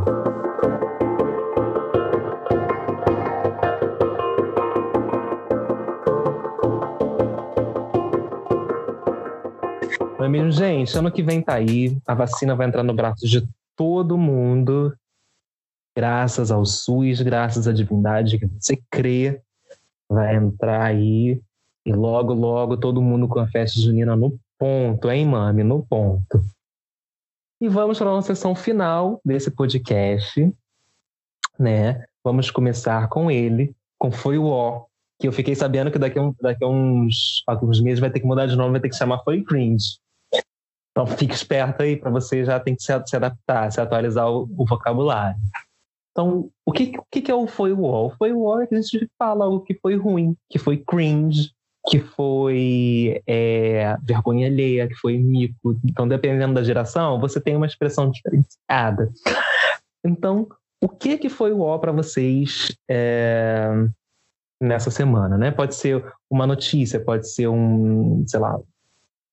Mesmo, 10.27 10.51
gente, 10.51 10.97
ano 10.97 11.11
que 11.11 11.23
vem 11.23 11.41
tá 11.41 11.55
aí, 11.55 11.97
a 12.05 12.13
vacina 12.13 12.55
vai 12.55 12.67
entrar 12.67 12.83
no 12.83 12.93
braço 12.93 13.25
de 13.25 13.47
todo 13.75 14.17
mundo 14.17 14.93
graças 15.99 16.49
ao 16.49 16.65
SUS, 16.65 17.21
graças 17.21 17.67
à 17.67 17.73
divindade 17.73 18.39
que 18.39 18.45
você 18.45 18.81
crê, 18.89 19.41
vai 20.09 20.35
entrar 20.35 20.81
aí 20.81 21.41
e 21.85 21.93
logo, 21.93 22.33
logo 22.33 22.77
todo 22.77 23.01
mundo 23.01 23.27
com 23.27 23.39
a 23.39 23.47
festa 23.47 23.81
junina 23.81 24.15
no 24.15 24.39
ponto, 24.57 25.09
hein, 25.09 25.25
mami? 25.25 25.63
No 25.63 25.85
ponto. 25.85 26.41
E 27.61 27.67
vamos 27.67 27.97
para 27.97 28.07
a 28.07 28.13
nossa 28.13 28.33
sessão 28.33 28.55
final 28.55 29.19
desse 29.25 29.51
podcast, 29.51 30.53
né? 31.59 32.05
Vamos 32.23 32.49
começar 32.49 33.09
com 33.09 33.29
ele, 33.29 33.75
com 33.97 34.09
Foi 34.09 34.37
o 34.37 34.45
Ó, 34.45 34.85
que 35.19 35.27
eu 35.27 35.33
fiquei 35.33 35.55
sabendo 35.55 35.91
que 35.91 35.99
daqui 35.99 36.17
a, 36.17 36.21
um, 36.21 36.33
daqui 36.39 36.63
a 36.63 36.67
uns, 36.67 37.43
alguns 37.45 37.81
meses 37.81 37.99
vai 37.99 38.09
ter 38.09 38.21
que 38.21 38.25
mudar 38.25 38.45
de 38.45 38.55
nome, 38.55 38.71
vai 38.71 38.79
ter 38.79 38.89
que 38.89 38.95
chamar 38.95 39.21
Foi 39.23 39.43
Cringe. 39.43 39.99
Então 40.99 41.07
fique 41.07 41.33
esperto 41.33 41.81
aí 41.81 41.95
para 41.95 42.11
você 42.11 42.43
já 42.43 42.59
tem 42.59 42.75
que 42.75 42.83
se, 42.83 42.91
se 43.05 43.15
adaptar, 43.15 43.71
se 43.71 43.79
atualizar 43.79 44.29
o, 44.29 44.49
o 44.57 44.65
vocabulário. 44.65 45.39
Então, 46.11 46.49
o 46.65 46.73
que, 46.73 46.91
o 46.97 47.03
que 47.09 47.31
é 47.31 47.33
o 47.33 47.47
foi 47.47 47.71
o 47.71 47.79
wall? 47.79 48.13
Foi 48.17 48.33
o 48.33 48.39
wall 48.39 48.59
é 48.59 48.67
que 48.67 48.75
a 48.75 48.81
gente 48.81 49.09
fala 49.17 49.47
o 49.47 49.61
que 49.61 49.73
foi 49.75 49.95
ruim, 49.95 50.35
que 50.49 50.59
foi 50.59 50.75
cringe, 50.75 51.53
que 51.87 51.99
foi 51.99 53.21
é, 53.25 53.95
vergonha 54.03 54.47
alheia, 54.47 54.89
que 54.89 54.95
foi 54.95 55.17
mico. 55.17 55.79
Então, 55.85 56.05
dependendo 56.05 56.55
da 56.55 56.63
geração, 56.63 57.17
você 57.17 57.39
tem 57.39 57.55
uma 57.55 57.65
expressão 57.65 58.11
diferenciada. 58.11 59.09
Então, 60.03 60.49
o 60.83 60.89
que 60.89 61.17
que 61.17 61.29
foi 61.29 61.53
o 61.53 61.59
wall 61.59 61.79
para 61.79 61.93
vocês 61.93 62.75
é, 62.89 63.69
nessa 64.61 64.91
semana, 64.91 65.37
né? 65.37 65.49
Pode 65.49 65.75
ser 65.75 66.05
uma 66.29 66.45
notícia, 66.45 66.99
pode 66.99 67.29
ser 67.31 67.47
um, 67.47 68.25
sei 68.27 68.39
lá, 68.41 68.59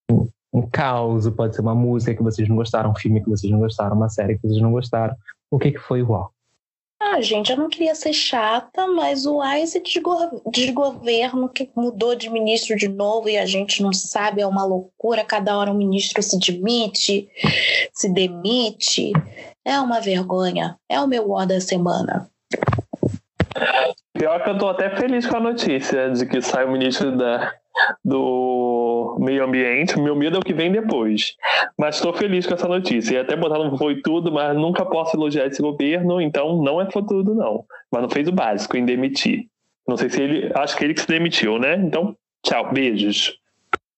um, 0.08 0.28
um 0.56 0.66
caos, 0.66 1.28
pode 1.28 1.54
ser 1.54 1.60
uma 1.60 1.74
música 1.74 2.14
que 2.14 2.22
vocês 2.22 2.48
não 2.48 2.56
gostaram, 2.56 2.90
um 2.90 2.94
filme 2.94 3.22
que 3.22 3.28
vocês 3.28 3.52
não 3.52 3.58
gostaram, 3.58 3.94
uma 3.94 4.08
série 4.08 4.36
que 4.36 4.48
vocês 4.48 4.62
não 4.62 4.72
gostaram. 4.72 5.14
O 5.50 5.58
que 5.58 5.72
que 5.72 5.78
foi 5.78 6.02
o? 6.02 6.30
Ah, 6.98 7.20
gente, 7.20 7.52
eu 7.52 7.58
não 7.58 7.68
queria 7.68 7.94
ser 7.94 8.14
chata, 8.14 8.86
mas 8.86 9.26
o 9.26 9.44
esse 9.44 9.82
desgoverno 10.50 11.48
que 11.50 11.70
mudou 11.76 12.14
de 12.14 12.30
ministro 12.30 12.74
de 12.74 12.88
novo 12.88 13.28
e 13.28 13.36
a 13.36 13.44
gente 13.44 13.82
não 13.82 13.92
sabe, 13.92 14.40
é 14.40 14.46
uma 14.46 14.64
loucura. 14.64 15.22
Cada 15.22 15.58
hora 15.58 15.70
um 15.70 15.76
ministro 15.76 16.22
se 16.22 16.38
demite, 16.38 17.28
se 17.92 18.08
demite. 18.08 19.12
É 19.62 19.78
uma 19.78 20.00
vergonha. 20.00 20.78
É 20.88 20.98
o 20.98 21.06
meu 21.06 21.30
ó 21.30 21.44
da 21.44 21.60
semana. 21.60 22.30
Pior 24.14 24.42
que 24.42 24.50
eu 24.50 24.58
tô 24.58 24.68
até 24.68 24.96
feliz 24.96 25.26
com 25.26 25.36
a 25.36 25.40
notícia 25.40 26.10
de 26.10 26.24
que 26.24 26.40
sai 26.40 26.64
o 26.64 26.72
ministro 26.72 27.14
da, 27.14 27.52
do 28.04 29.16
meio 29.20 29.44
ambiente. 29.44 29.98
Meu 29.98 30.14
medo 30.14 30.36
é 30.36 30.38
o 30.38 30.44
que 30.44 30.54
vem 30.54 30.70
depois. 30.70 31.34
Mas 31.78 31.96
estou 31.96 32.12
feliz 32.12 32.46
com 32.46 32.54
essa 32.54 32.68
notícia. 32.68 33.14
E 33.14 33.18
até 33.18 33.36
botar 33.36 33.58
no 33.58 33.76
foi 33.76 34.00
tudo, 34.00 34.32
mas 34.32 34.56
nunca 34.56 34.84
posso 34.84 35.16
elogiar 35.16 35.46
esse 35.46 35.60
governo, 35.60 36.20
então 36.20 36.62
não 36.62 36.80
é 36.80 36.90
foi 36.90 37.04
tudo, 37.04 37.34
não. 37.34 37.64
Mas 37.90 38.02
não 38.02 38.10
fez 38.10 38.28
o 38.28 38.32
básico 38.32 38.76
em 38.76 38.84
demitir. 38.84 39.46
Não 39.86 39.96
sei 39.96 40.10
se 40.10 40.20
ele. 40.20 40.52
Acho 40.54 40.76
que 40.76 40.84
ele 40.84 40.94
que 40.94 41.00
se 41.00 41.08
demitiu, 41.08 41.58
né? 41.58 41.76
Então, 41.76 42.16
tchau, 42.44 42.72
beijos. 42.72 43.38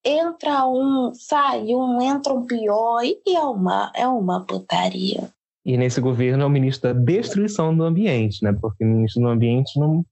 Entra 0.04 0.66
um, 0.66 1.12
sai 1.14 1.74
um, 1.74 2.00
entra 2.00 2.32
um 2.32 2.46
pior, 2.46 3.02
e 3.02 3.18
é 3.26 3.40
uma, 3.40 3.90
é 3.94 4.06
uma 4.06 4.44
putaria. 4.44 5.28
E 5.64 5.76
nesse 5.76 6.00
governo 6.00 6.44
é 6.44 6.46
o 6.46 6.50
ministro 6.50 6.94
da 6.94 6.98
destruição 6.98 7.76
do 7.76 7.84
ambiente, 7.84 8.42
né? 8.42 8.56
Porque 8.58 8.84
o 8.84 8.86
ministro 8.86 9.22
do 9.22 9.28
ambiente 9.28 9.78
não, 9.78 10.04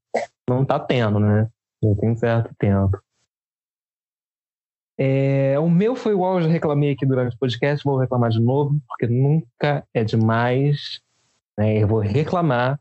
não 0.49 0.65
tá 0.65 0.79
tendo, 0.79 1.19
né? 1.19 1.49
Já 1.83 1.95
tem 1.95 2.17
certo 2.17 2.51
tempo. 2.59 2.99
É, 4.99 5.59
o 5.59 5.69
meu 5.69 5.95
foi 5.95 6.13
igual, 6.13 6.37
eu 6.37 6.43
já 6.43 6.49
reclamei 6.49 6.93
aqui 6.93 7.05
durante 7.05 7.37
o 7.37 7.39
podcast, 7.39 7.85
vou 7.85 7.99
reclamar 7.99 8.31
de 8.31 8.41
novo, 8.41 8.81
porque 8.89 9.07
nunca 9.07 9.87
é 9.93 10.03
demais. 10.03 11.01
Né? 11.57 11.83
Eu 11.83 11.89
vou 11.89 12.01
reclamar 12.01 12.81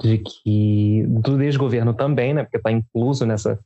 de 0.00 0.18
que 0.18 1.04
do 1.06 1.38
desgoverno 1.38 1.94
também, 1.94 2.34
né? 2.34 2.42
Porque 2.42 2.56
está 2.56 2.70
incluso 2.70 3.26
nessa, 3.26 3.58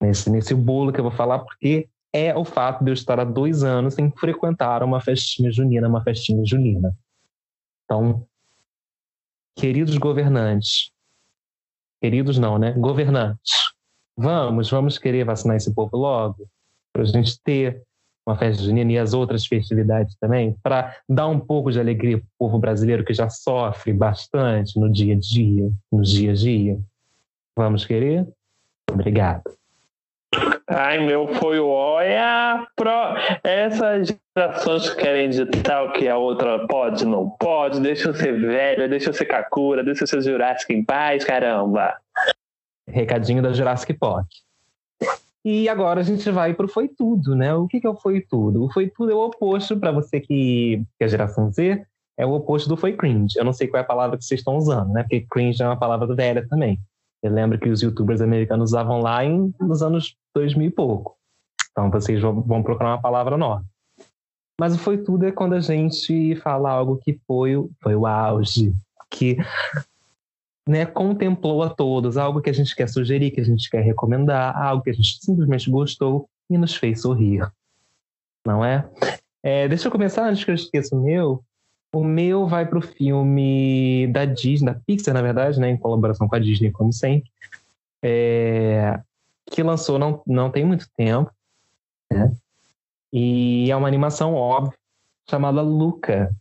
nesse, 0.00 0.30
nesse 0.30 0.54
bolo 0.54 0.92
que 0.92 1.00
eu 1.00 1.04
vou 1.04 1.12
falar, 1.12 1.40
porque 1.40 1.88
é 2.12 2.34
o 2.34 2.44
fato 2.44 2.82
de 2.82 2.90
eu 2.90 2.94
estar 2.94 3.20
há 3.20 3.24
dois 3.24 3.62
anos 3.62 3.94
sem 3.94 4.10
frequentar 4.10 4.82
uma 4.82 5.00
festinha 5.00 5.50
junina, 5.50 5.88
uma 5.88 6.02
festinha 6.02 6.44
junina. 6.44 6.96
Então, 7.84 8.26
queridos 9.54 9.96
governantes, 9.98 10.90
queridos 12.00 12.38
não, 12.38 12.58
né? 12.58 12.72
Governantes, 12.72 13.52
vamos, 14.16 14.70
vamos 14.70 14.98
querer 14.98 15.24
vacinar 15.24 15.56
esse 15.56 15.74
povo 15.74 15.96
logo, 15.96 16.48
para 16.96 17.02
a 17.02 17.06
gente 17.06 17.38
ter 17.42 17.82
uma 18.26 18.36
festa 18.36 18.62
junina 18.62 18.90
e 18.90 18.98
as 18.98 19.12
outras 19.12 19.46
festividades 19.46 20.16
também, 20.18 20.56
para 20.62 20.96
dar 21.06 21.28
um 21.28 21.38
pouco 21.38 21.70
de 21.70 21.78
alegria 21.78 22.16
para 22.16 22.24
o 22.24 22.38
povo 22.38 22.58
brasileiro 22.58 23.04
que 23.04 23.12
já 23.12 23.28
sofre 23.28 23.92
bastante 23.92 24.80
no 24.80 24.90
dia 24.90 25.14
a 25.14 25.18
dia, 25.18 25.70
no 25.92 26.02
dia 26.02 26.30
a 26.32 26.34
dia. 26.34 26.78
Vamos 27.54 27.84
querer? 27.84 28.26
Obrigado. 28.90 29.42
Ai, 30.68 30.98
meu, 31.06 31.28
foi 31.34 31.60
olha 31.60 32.66
pro... 32.74 32.90
essas 33.44 34.18
gerações 34.36 34.88
que 34.90 34.96
querem 34.96 35.28
ditar 35.28 35.84
o 35.84 35.92
que 35.92 36.08
a 36.08 36.16
outra 36.16 36.66
pode, 36.66 37.04
não 37.04 37.30
pode, 37.30 37.78
deixa 37.80 38.08
eu 38.08 38.14
ser 38.14 38.40
velho, 38.40 38.88
deixa 38.88 39.10
eu 39.10 39.14
ser 39.14 39.26
Kakura, 39.26 39.84
deixa 39.84 40.02
eu 40.02 40.08
ser 40.08 40.22
Jurassic 40.22 40.72
em 40.72 40.82
paz, 40.82 41.24
caramba. 41.24 41.96
Recadinho 42.88 43.42
da 43.42 43.52
Jurassic 43.52 43.92
Park. 43.94 44.26
E 45.48 45.68
agora 45.68 46.00
a 46.00 46.02
gente 46.02 46.28
vai 46.28 46.52
para 46.52 46.66
o 46.66 46.68
Foi 46.68 46.88
Tudo, 46.88 47.36
né? 47.36 47.54
O 47.54 47.68
que, 47.68 47.80
que 47.80 47.86
é 47.86 47.90
o 47.90 47.94
Foi 47.94 48.20
Tudo? 48.20 48.64
O 48.64 48.68
Foi 48.68 48.90
Tudo 48.90 49.12
é 49.12 49.14
o 49.14 49.26
oposto, 49.26 49.78
para 49.78 49.92
você 49.92 50.18
que, 50.18 50.82
que 50.98 51.04
é 51.04 51.06
geração 51.06 51.52
Z, 51.52 51.86
é 52.18 52.26
o 52.26 52.32
oposto 52.32 52.68
do 52.68 52.76
Foi 52.76 52.94
Cringe. 52.94 53.38
Eu 53.38 53.44
não 53.44 53.52
sei 53.52 53.68
qual 53.68 53.78
é 53.78 53.84
a 53.84 53.86
palavra 53.86 54.18
que 54.18 54.24
vocês 54.24 54.40
estão 54.40 54.56
usando, 54.56 54.92
né? 54.92 55.04
Porque 55.04 55.24
cringe 55.30 55.62
é 55.62 55.66
uma 55.66 55.78
palavra 55.78 56.12
velha 56.16 56.44
também. 56.48 56.80
Eu 57.22 57.30
lembro 57.30 57.60
que 57.60 57.68
os 57.68 57.80
youtubers 57.80 58.20
americanos 58.20 58.70
usavam 58.70 59.00
lá 59.00 59.24
em, 59.24 59.54
nos 59.60 59.84
anos 59.84 60.16
2000 60.34 60.66
e 60.66 60.70
pouco. 60.72 61.16
Então 61.70 61.92
vocês 61.92 62.20
vão, 62.20 62.42
vão 62.42 62.60
procurar 62.60 62.94
uma 62.94 63.00
palavra 63.00 63.38
nova. 63.38 63.64
Mas 64.60 64.74
o 64.74 64.78
Foi 64.80 64.98
Tudo 64.98 65.26
é 65.26 65.30
quando 65.30 65.52
a 65.52 65.60
gente 65.60 66.34
fala 66.42 66.72
algo 66.72 66.96
que 66.96 67.20
foi, 67.24 67.52
foi 67.80 67.94
o 67.94 68.04
auge, 68.04 68.74
que 69.08 69.36
né, 70.66 70.84
contemplou 70.84 71.62
a 71.62 71.70
todos, 71.70 72.16
algo 72.16 72.40
que 72.40 72.50
a 72.50 72.52
gente 72.52 72.74
quer 72.74 72.88
sugerir, 72.88 73.30
que 73.30 73.40
a 73.40 73.44
gente 73.44 73.70
quer 73.70 73.82
recomendar, 73.82 74.56
algo 74.60 74.82
que 74.82 74.90
a 74.90 74.92
gente 74.92 75.18
simplesmente 75.20 75.70
gostou 75.70 76.28
e 76.50 76.58
nos 76.58 76.74
fez 76.74 77.02
sorrir. 77.02 77.48
Não 78.44 78.64
é? 78.64 78.88
é 79.42 79.68
deixa 79.68 79.86
eu 79.86 79.92
começar 79.92 80.28
antes 80.28 80.44
que 80.44 80.50
eu 80.50 80.54
esqueça 80.54 80.96
o 80.96 81.02
meu. 81.02 81.42
O 81.94 82.02
meu 82.02 82.46
vai 82.46 82.66
para 82.66 82.78
o 82.78 82.82
filme 82.82 84.08
da 84.08 84.24
Disney, 84.24 84.72
da 84.72 84.80
Pixar, 84.86 85.14
na 85.14 85.22
verdade, 85.22 85.60
né, 85.60 85.70
em 85.70 85.76
colaboração 85.76 86.26
com 86.28 86.34
a 86.34 86.38
Disney, 86.38 86.72
como 86.72 86.92
sempre, 86.92 87.30
é, 88.02 89.00
que 89.46 89.62
lançou 89.62 89.98
não, 89.98 90.20
não 90.26 90.50
tem 90.50 90.64
muito 90.64 90.88
tempo. 90.96 91.30
Né? 92.12 92.32
E 93.12 93.70
é 93.70 93.76
uma 93.76 93.88
animação, 93.88 94.34
óbvia, 94.34 94.76
chamada 95.30 95.62
Luca, 95.62 96.34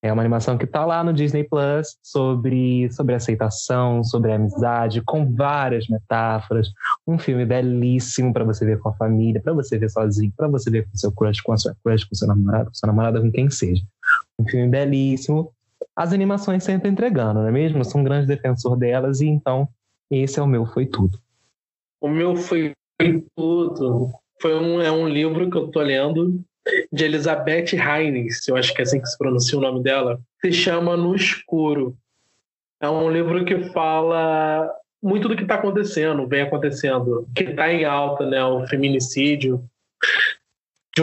é 0.00 0.12
uma 0.12 0.22
animação 0.22 0.56
que 0.56 0.64
está 0.64 0.84
lá 0.84 1.02
no 1.02 1.12
Disney 1.12 1.44
Plus 1.44 1.96
sobre, 2.02 2.90
sobre 2.92 3.14
aceitação, 3.14 4.04
sobre 4.04 4.32
amizade, 4.32 5.02
com 5.02 5.34
várias 5.34 5.88
metáforas. 5.88 6.70
Um 7.06 7.18
filme 7.18 7.44
belíssimo 7.44 8.32
para 8.32 8.44
você 8.44 8.64
ver 8.64 8.78
com 8.78 8.90
a 8.90 8.94
família, 8.94 9.42
para 9.42 9.52
você 9.52 9.76
ver 9.76 9.90
sozinho, 9.90 10.32
para 10.36 10.46
você 10.46 10.70
ver 10.70 10.88
com 10.88 10.96
seu 10.96 11.10
crush, 11.10 11.40
com 11.40 11.52
a 11.52 11.56
sua 11.56 11.76
crush, 11.84 12.04
com 12.04 12.14
seu 12.14 12.28
namorado, 12.28 12.66
com 12.66 12.74
sua 12.74 12.86
namorada, 12.86 13.20
com 13.20 13.30
quem 13.32 13.50
seja. 13.50 13.82
Um 14.38 14.48
filme 14.48 14.68
belíssimo. 14.68 15.52
As 15.96 16.12
animações 16.12 16.62
sempre 16.62 16.88
entregando, 16.88 17.40
não 17.40 17.48
é 17.48 17.50
mesmo? 17.50 17.78
Eu 17.78 17.84
sou 17.84 18.00
um 18.00 18.04
grande 18.04 18.26
defensor 18.26 18.76
delas 18.76 19.20
e 19.20 19.26
então 19.26 19.68
esse 20.10 20.38
é 20.38 20.42
o 20.42 20.46
meu 20.46 20.64
Foi 20.64 20.86
Tudo. 20.86 21.18
O 22.00 22.08
meu 22.08 22.36
Foi 22.36 22.72
Tudo 23.34 24.12
foi 24.40 24.54
um, 24.54 24.80
é 24.80 24.90
um 24.90 25.08
livro 25.08 25.50
que 25.50 25.56
eu 25.56 25.68
tô 25.68 25.80
lendo 25.80 26.40
de 26.92 27.04
Elizabeth 27.04 27.72
Hines, 27.74 28.46
eu 28.48 28.56
acho 28.56 28.74
que 28.74 28.80
é 28.80 28.84
assim 28.84 29.00
que 29.00 29.08
se 29.08 29.18
pronuncia 29.18 29.58
o 29.58 29.60
nome 29.60 29.82
dela, 29.82 30.20
se 30.40 30.52
chama 30.52 30.96
No 30.96 31.14
Escuro. 31.14 31.96
É 32.80 32.88
um 32.88 33.10
livro 33.10 33.44
que 33.44 33.70
fala 33.70 34.70
muito 35.02 35.28
do 35.28 35.36
que 35.36 35.42
está 35.42 35.56
acontecendo, 35.56 36.26
vem 36.26 36.42
acontecendo, 36.42 37.26
que 37.34 37.44
está 37.44 37.72
em 37.72 37.84
alta, 37.84 38.26
né, 38.26 38.42
o 38.44 38.66
feminicídio, 38.66 39.62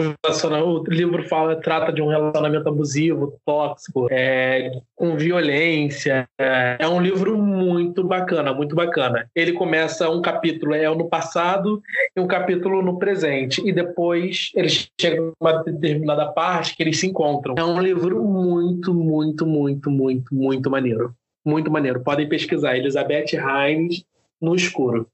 o 0.00 0.84
livro 0.88 1.22
fala, 1.28 1.56
trata 1.56 1.92
de 1.92 2.02
um 2.02 2.08
relacionamento 2.08 2.68
abusivo, 2.68 3.38
tóxico, 3.44 4.08
é, 4.10 4.80
com 4.94 5.16
violência. 5.16 6.28
É, 6.38 6.76
é, 6.80 6.88
um 6.88 7.00
livro 7.00 7.36
muito 7.36 8.02
bacana, 8.04 8.52
muito 8.52 8.74
bacana. 8.74 9.28
Ele 9.34 9.52
começa 9.52 10.08
um 10.10 10.20
capítulo 10.20 10.74
é 10.74 10.86
no 10.88 11.08
passado 11.08 11.82
e 12.16 12.20
um 12.20 12.26
capítulo 12.26 12.82
no 12.82 12.98
presente. 12.98 13.62
E 13.66 13.72
depois 13.72 14.50
eles 14.54 14.90
chegam 15.00 15.32
a 15.40 15.44
uma 15.44 15.62
determinada 15.62 16.26
parte 16.26 16.76
que 16.76 16.82
eles 16.82 16.98
se 16.98 17.06
encontram. 17.06 17.54
É 17.58 17.64
um 17.64 17.80
livro 17.80 18.22
muito, 18.22 18.94
muito, 18.94 19.46
muito, 19.46 19.90
muito, 19.90 20.34
muito 20.34 20.70
maneiro. 20.70 21.14
Muito 21.44 21.70
maneiro. 21.70 22.00
Podem 22.00 22.28
pesquisar. 22.28 22.76
Elizabeth 22.76 23.34
Hines 23.34 24.04
no 24.40 24.54
escuro. 24.54 25.06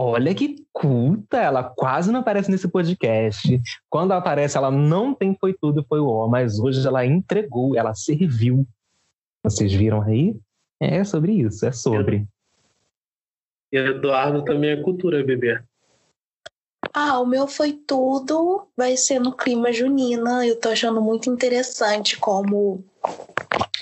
Olha 0.00 0.32
que 0.32 0.64
culta, 0.72 1.38
ela 1.38 1.64
quase 1.64 2.12
não 2.12 2.20
aparece 2.20 2.48
nesse 2.48 2.68
podcast. 2.68 3.60
Quando 3.90 4.12
ela 4.12 4.20
aparece, 4.20 4.56
ela 4.56 4.70
não 4.70 5.12
tem 5.12 5.36
foi 5.40 5.52
tudo, 5.52 5.84
foi 5.88 5.98
o 5.98 6.06
ó, 6.06 6.28
mas 6.28 6.60
hoje 6.60 6.86
ela 6.86 7.04
entregou, 7.04 7.76
ela 7.76 7.92
serviu. 7.96 8.64
Vocês 9.42 9.72
viram 9.72 10.00
aí? 10.00 10.38
É 10.80 11.02
sobre 11.02 11.32
isso, 11.32 11.66
é 11.66 11.72
sobre. 11.72 12.24
E 13.72 13.76
Eduardo 13.76 14.44
também 14.44 14.70
é 14.70 14.76
cultura, 14.80 15.24
bebê. 15.24 15.60
Ah, 16.94 17.18
o 17.18 17.26
meu 17.26 17.48
foi 17.48 17.72
tudo, 17.72 18.68
vai 18.76 18.96
ser 18.96 19.18
no 19.18 19.32
clima 19.32 19.72
junina. 19.72 20.46
Eu 20.46 20.60
tô 20.60 20.68
achando 20.68 21.02
muito 21.02 21.28
interessante 21.28 22.16
como 22.16 22.84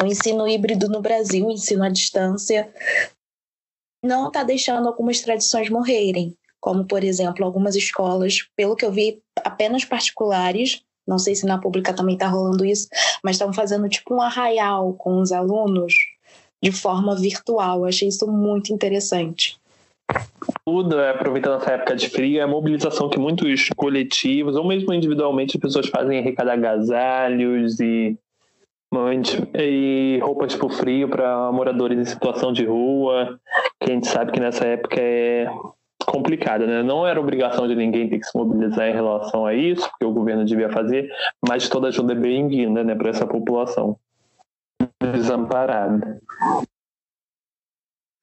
o 0.01 0.07
ensino 0.07 0.49
híbrido 0.49 0.89
no 0.89 1.03
Brasil, 1.03 1.47
o 1.47 1.51
ensino 1.51 1.85
à 1.85 1.91
distância, 1.91 2.73
não 4.03 4.29
está 4.29 4.43
deixando 4.43 4.89
algumas 4.89 5.21
tradições 5.21 5.69
morrerem, 5.71 6.37
como, 6.61 6.85
por 6.85 7.05
exemplo, 7.05 7.45
algumas 7.45 7.77
escolas, 7.77 8.49
pelo 8.57 8.77
que 8.77 8.85
eu 8.85 8.93
vi, 8.93 9.21
apenas 9.45 9.85
particulares, 9.85 10.83
não 11.07 11.19
sei 11.19 11.35
se 11.35 11.47
na 11.47 11.59
pública 11.59 11.95
também 11.95 12.15
está 12.15 12.27
rolando 12.27 12.65
isso, 12.65 12.89
mas 13.23 13.37
estão 13.37 13.53
fazendo 13.53 13.89
tipo 13.89 14.15
um 14.15 14.21
arraial 14.21 14.93
com 14.95 15.21
os 15.21 15.31
alunos 15.31 15.95
de 16.63 16.73
forma 16.73 17.15
virtual. 17.15 17.81
Eu 17.81 17.85
achei 17.87 18.09
isso 18.09 18.27
muito 18.27 18.73
interessante. 18.73 19.57
Tudo, 20.65 20.99
é, 20.99 21.11
aproveitando 21.11 21.61
essa 21.61 21.73
época 21.73 21.97
de 21.97 22.09
frio, 22.09 22.39
é 22.39 22.43
a 22.43 22.47
mobilização 22.47 23.09
que 23.09 23.19
muitos 23.19 23.69
coletivos, 23.77 24.57
ou 24.57 24.67
mesmo 24.67 24.93
individualmente, 24.93 25.59
pessoas 25.59 25.89
fazem 25.89 26.19
arrecadar 26.19 26.55
agasalhos 26.55 27.81
e 27.81 28.17
e 29.55 30.19
roupas 30.23 30.55
para 30.55 30.67
o 30.67 30.71
frio 30.71 31.09
para 31.09 31.51
moradores 31.53 31.99
em 31.99 32.05
situação 32.05 32.53
de 32.53 32.65
rua, 32.65 33.39
que 33.81 33.91
a 33.91 33.95
gente 33.95 34.07
sabe 34.07 34.33
que 34.33 34.41
nessa 34.41 34.65
época 34.65 35.01
é 35.01 35.47
complicada, 36.07 36.67
né? 36.67 36.83
Não 36.83 37.07
era 37.07 37.21
obrigação 37.21 37.67
de 37.67 37.75
ninguém 37.75 38.09
ter 38.09 38.19
que 38.19 38.27
se 38.27 38.37
mobilizar 38.37 38.89
em 38.89 38.93
relação 38.93 39.45
a 39.45 39.55
isso, 39.55 39.89
porque 39.91 40.05
o 40.05 40.13
governo 40.13 40.45
devia 40.45 40.71
fazer, 40.71 41.11
mas 41.47 41.69
toda 41.69 41.89
ajuda 41.89 42.13
é 42.13 42.17
bem-vinda, 42.17 42.85
né, 42.85 42.95
para 42.95 43.11
essa 43.11 43.27
população 43.27 43.99
desamparada. 45.01 46.21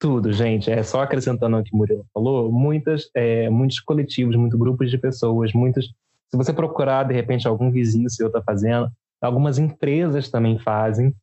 Tudo, 0.00 0.32
gente. 0.32 0.70
É 0.70 0.82
só 0.82 1.02
acrescentando 1.02 1.56
o 1.56 1.62
que 1.62 1.74
o 1.74 1.76
Murilo 1.76 2.04
falou, 2.12 2.50
muitas, 2.50 3.10
é, 3.14 3.48
muitos 3.48 3.80
coletivos, 3.80 4.36
muitos 4.36 4.58
grupos 4.58 4.90
de 4.90 4.98
pessoas, 4.98 5.52
muitos. 5.52 5.94
Se 6.30 6.36
você 6.36 6.52
procurar 6.52 7.04
de 7.04 7.14
repente 7.14 7.46
algum 7.46 7.70
vizinho 7.70 8.10
seu 8.10 8.26
está 8.26 8.42
fazendo, 8.42 8.90
Algumas 9.20 9.58
empresas 9.58 10.30
também 10.30 10.58
fazem. 10.58 11.14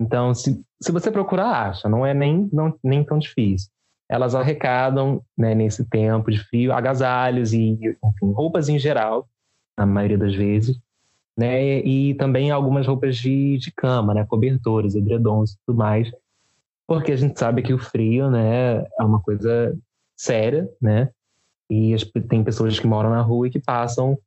Então, 0.00 0.34
se, 0.34 0.62
se 0.80 0.92
você 0.92 1.10
procurar, 1.10 1.70
acha, 1.70 1.88
não 1.88 2.06
é 2.06 2.14
nem, 2.14 2.48
não, 2.52 2.78
nem 2.82 3.04
tão 3.04 3.18
difícil. 3.18 3.70
Elas 4.08 4.34
arrecadam, 4.34 5.22
né, 5.36 5.54
nesse 5.54 5.84
tempo 5.84 6.30
de 6.30 6.38
frio, 6.38 6.72
agasalhos 6.72 7.52
e 7.52 7.78
enfim, 7.82 8.32
roupas 8.32 8.68
em 8.68 8.78
geral, 8.78 9.28
na 9.76 9.84
maioria 9.84 10.16
das 10.16 10.34
vezes, 10.34 10.78
né, 11.36 11.80
e 11.80 12.14
também 12.14 12.50
algumas 12.50 12.86
roupas 12.86 13.16
de, 13.16 13.58
de 13.58 13.70
cama, 13.70 14.14
né, 14.14 14.24
cobertores, 14.24 14.94
edredons 14.94 15.52
e 15.52 15.58
tudo 15.66 15.76
mais, 15.76 16.10
porque 16.86 17.12
a 17.12 17.16
gente 17.16 17.38
sabe 17.38 17.62
que 17.62 17.74
o 17.74 17.78
frio, 17.78 18.30
né, 18.30 18.78
é 18.78 19.04
uma 19.04 19.20
coisa 19.20 19.76
séria, 20.16 20.68
né, 20.80 21.10
e 21.70 21.94
tem 22.28 22.42
pessoas 22.42 22.80
que 22.80 22.86
moram 22.86 23.10
na 23.10 23.20
rua 23.20 23.46
e 23.46 23.50
que 23.50 23.60
passam 23.60 24.18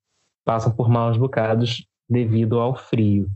passam 0.43 0.71
por 0.71 0.89
maus 0.89 1.17
bocados 1.17 1.87
devido 2.11 2.59
ao 2.59 2.75
frio. 2.75 3.31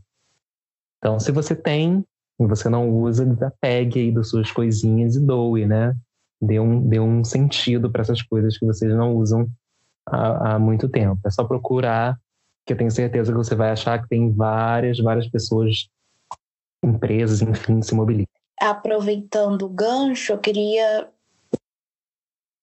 Então, 0.98 1.18
se 1.18 1.32
você 1.32 1.56
tem 1.56 2.04
e 2.38 2.46
você 2.46 2.68
não 2.68 2.90
usa, 2.90 3.26
pegue 3.62 4.00
aí 4.00 4.12
das 4.12 4.30
suas 4.30 4.52
coisinhas 4.52 5.16
e 5.16 5.26
doe, 5.26 5.66
né? 5.66 5.96
Dê 6.42 6.60
um, 6.60 6.86
dê 6.86 7.00
um 7.00 7.24
sentido 7.24 7.90
para 7.90 8.02
essas 8.02 8.22
coisas 8.22 8.58
que 8.58 8.66
vocês 8.66 8.94
não 8.94 9.16
usam 9.16 9.48
há, 10.06 10.56
há 10.56 10.60
muito 10.60 10.90
tempo. 10.90 11.22
É 11.26 11.32
só 11.32 11.46
procurar, 11.46 12.20
que 12.66 12.74
eu 12.74 12.78
tenho 12.78 12.92
certeza 12.92 13.32
que 13.32 13.38
você 13.38 13.56
vai 13.56 13.70
achar 13.70 14.02
que 14.02 14.10
tem 14.10 14.34
várias, 14.34 15.00
várias 15.00 15.30
pessoas, 15.30 15.88
empresas, 16.84 17.42
enfim, 17.42 17.82
se 17.82 17.96
mobilizam. 17.96 18.28
Aproveitando 18.60 19.64
o 19.64 19.70
gancho, 19.70 20.34
eu 20.34 20.38
queria 20.38 21.10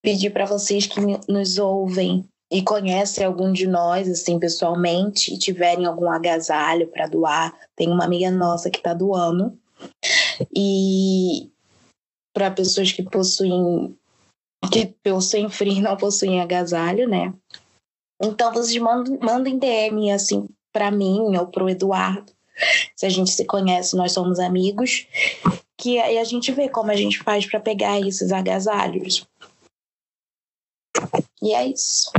pedir 0.03 0.31
para 0.31 0.45
vocês 0.45 0.87
que 0.87 1.01
nos 1.01 1.59
ouvem 1.59 2.29
e 2.53 2.63
conhecem 2.63 3.25
algum 3.25 3.51
de 3.51 3.67
nós 3.67 4.07
assim 4.11 4.39
pessoalmente 4.39 5.33
e 5.33 5.39
tiverem 5.39 5.87
algum 5.87 6.11
agasalho 6.11 6.87
para 6.87 7.07
doar, 7.07 7.59
tem 7.75 7.89
uma 7.89 8.05
amiga 8.05 8.31
nossa 8.31 8.69
que 8.69 8.77
está 8.77 8.93
doando. 8.93 9.59
E 10.55 11.51
para 12.35 12.51
pessoas 12.51 12.93
que 12.93 13.03
possuem 13.03 13.97
que 14.71 14.95
possuem 15.03 15.49
frio 15.49 15.83
não 15.83 15.97
possuem 15.97 16.43
agasalho, 16.43 17.09
né? 17.09 17.33
Então 18.23 18.53
vocês 18.53 18.77
mandem, 18.77 19.19
mandem 19.19 19.59
DM 19.59 20.13
assim 20.13 20.47
para 20.71 20.91
mim 20.91 21.35
ou 21.35 21.47
pro 21.47 21.71
Eduardo. 21.71 22.33
Se 22.95 23.07
a 23.07 23.09
gente 23.09 23.31
se 23.31 23.47
conhece, 23.47 23.97
nós 23.97 24.13
somos 24.13 24.39
amigos, 24.39 25.07
que 25.79 25.99
aí 25.99 26.19
a 26.19 26.25
gente 26.25 26.53
vê 26.53 26.69
como 26.69 26.91
a 26.91 26.97
gente 26.97 27.19
faz 27.21 27.47
para 27.47 27.59
pegar 27.59 27.99
esses 27.99 28.31
agasalhos. 28.31 29.27
E 31.43 31.55
é 31.55 31.67
isso. 31.67 32.13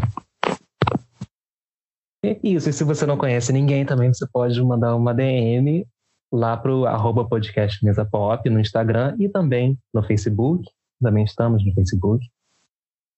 Isso, 2.41 2.69
e 2.69 2.73
se 2.73 2.85
você 2.85 3.05
não 3.05 3.17
conhece 3.17 3.51
ninguém 3.51 3.85
também, 3.85 4.13
você 4.13 4.25
pode 4.31 4.63
mandar 4.63 4.95
uma 4.95 5.13
DM 5.13 5.85
lá 6.31 6.55
pro 6.55 6.85
arroba 6.85 7.27
podcast 7.27 7.83
Mesa 7.83 8.05
Pop 8.05 8.49
no 8.49 8.61
Instagram 8.61 9.17
e 9.19 9.27
também 9.27 9.77
no 9.93 10.01
Facebook. 10.01 10.63
Também 11.01 11.25
estamos 11.25 11.65
no 11.65 11.73
Facebook. 11.73 12.25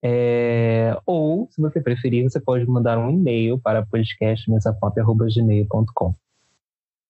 É, 0.03 0.99
ou, 1.05 1.47
se 1.51 1.61
você 1.61 1.79
preferir, 1.81 2.23
você 2.23 2.39
pode 2.39 2.65
mandar 2.65 2.97
um 2.97 3.11
e-mail 3.11 3.59
para 3.59 3.85
podcastmesapop.gmail.com. 3.85 6.15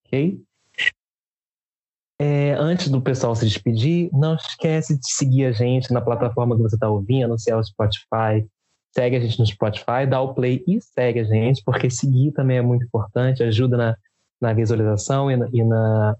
Ok? 0.06 0.44
É, 2.20 2.52
antes 2.54 2.90
do 2.90 3.02
pessoal 3.02 3.36
se 3.36 3.46
despedir, 3.46 4.10
não 4.14 4.36
esquece 4.36 4.98
de 4.98 5.12
seguir 5.12 5.46
a 5.46 5.52
gente 5.52 5.94
na 5.94 6.02
plataforma 6.02 6.56
que 6.56 6.62
você 6.62 6.76
está 6.76 6.90
ouvindo, 6.90 7.40
se 7.40 7.52
é 7.52 7.56
o 7.56 7.64
Spotify. 7.64 8.46
Segue 8.96 9.18
a 9.18 9.20
gente 9.20 9.40
no 9.40 9.46
Spotify, 9.46 10.06
dá 10.10 10.22
o 10.22 10.34
play 10.34 10.64
e 10.68 10.80
segue 10.80 11.20
a 11.20 11.24
gente, 11.24 11.62
porque 11.66 11.90
seguir 11.90 12.32
também 12.32 12.58
é 12.58 12.62
muito 12.62 12.86
importante, 12.86 13.44
ajuda 13.44 13.76
na, 13.76 13.98
na 14.40 14.54
visualização 14.54 15.30
e, 15.30 15.36
na, 15.36 15.50
e 15.52 15.64
na 15.64 16.16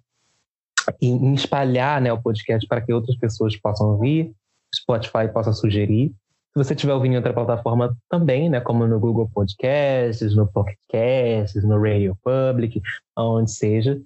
em 1.02 1.34
espalhar 1.34 2.02
né, 2.02 2.12
o 2.12 2.22
podcast 2.22 2.68
para 2.68 2.82
que 2.82 2.94
outras 2.94 3.18
pessoas 3.18 3.56
possam 3.58 3.92
ouvir, 3.92 4.32
Spotify 4.74 5.28
possa 5.34 5.54
sugerir. 5.54 6.10
Se 6.10 6.64
você 6.64 6.74
estiver 6.74 6.94
ouvindo 6.94 7.14
em 7.14 7.18
outra 7.18 7.34
plataforma 7.34 7.96
também, 8.10 8.50
né, 8.50 8.62
como 8.62 8.88
no 8.88 9.00
Google 9.00 9.30
Podcasts, 9.34 10.36
no 10.36 10.48
Pocket 10.48 10.78
Casts, 10.90 11.64
no 11.64 11.82
Radio 11.82 12.18
Public, 12.24 12.82
aonde 13.16 13.52
seja, 13.52 14.00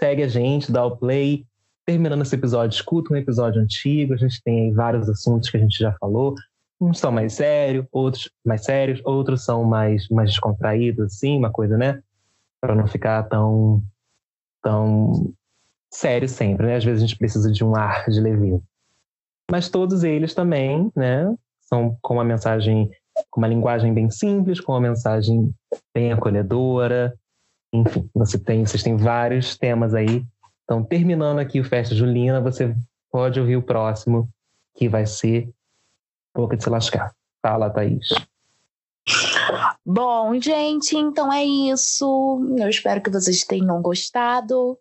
segue 0.00 0.22
a 0.22 0.28
gente, 0.28 0.72
dá 0.72 0.84
o 0.84 0.96
play. 0.96 1.44
Terminando 1.84 2.22
esse 2.22 2.34
episódio, 2.34 2.74
escuta 2.74 3.12
um 3.12 3.16
episódio 3.16 3.60
antigo. 3.60 4.14
A 4.14 4.16
gente 4.16 4.40
tem 4.42 4.72
vários 4.72 5.08
assuntos 5.08 5.50
que 5.50 5.56
a 5.56 5.60
gente 5.60 5.78
já 5.78 5.92
falou. 5.98 6.34
Uns 6.82 6.98
são 6.98 7.12
mais 7.12 7.34
sérios, 7.34 7.86
outros 7.92 8.30
mais 8.44 8.64
sérios, 8.64 9.00
outros 9.04 9.44
são 9.44 9.62
mais, 9.64 10.08
mais 10.08 10.30
descontraídos, 10.30 11.14
assim, 11.14 11.38
uma 11.38 11.50
coisa, 11.50 11.76
né? 11.76 12.02
Para 12.60 12.74
não 12.74 12.86
ficar 12.86 13.22
tão, 13.24 13.82
tão 14.62 15.32
sério 15.90 16.28
sempre, 16.28 16.66
né? 16.66 16.76
Às 16.76 16.84
vezes 16.84 17.02
a 17.02 17.06
gente 17.06 17.18
precisa 17.18 17.52
de 17.52 17.64
um 17.64 17.76
ar 17.76 18.08
de 18.10 18.20
leveza. 18.20 18.62
Mas 19.50 19.68
todos 19.68 20.02
eles 20.02 20.34
também, 20.34 20.90
né? 20.96 21.32
são 21.72 21.96
com 22.02 22.14
uma 22.14 22.24
mensagem, 22.24 22.90
com 23.30 23.40
uma 23.40 23.48
linguagem 23.48 23.94
bem 23.94 24.10
simples, 24.10 24.60
com 24.60 24.72
uma 24.72 24.80
mensagem 24.80 25.50
bem 25.94 26.12
acolhedora. 26.12 27.14
Enfim, 27.72 28.08
você 28.14 28.38
tem, 28.38 28.66
vocês 28.66 28.82
têm 28.82 28.94
vários 28.94 29.56
temas 29.56 29.94
aí. 29.94 30.22
Então, 30.64 30.84
terminando 30.84 31.38
aqui 31.38 31.58
o 31.58 31.64
Festa 31.64 31.94
Julina, 31.94 32.42
você 32.42 32.76
pode 33.10 33.40
ouvir 33.40 33.56
o 33.56 33.62
próximo, 33.62 34.28
que 34.74 34.86
vai 34.86 35.06
ser 35.06 35.48
Boca 36.34 36.56
de 36.56 36.64
Se 36.64 36.70
Lascar. 36.70 37.14
Fala, 37.42 37.70
Thaís. 37.70 38.08
Bom, 39.84 40.40
gente, 40.40 40.96
então 40.96 41.32
é 41.32 41.44
isso. 41.44 42.40
Eu 42.56 42.68
espero 42.68 43.02
que 43.02 43.10
vocês 43.10 43.42
tenham 43.42 43.82
gostado. 43.82 44.78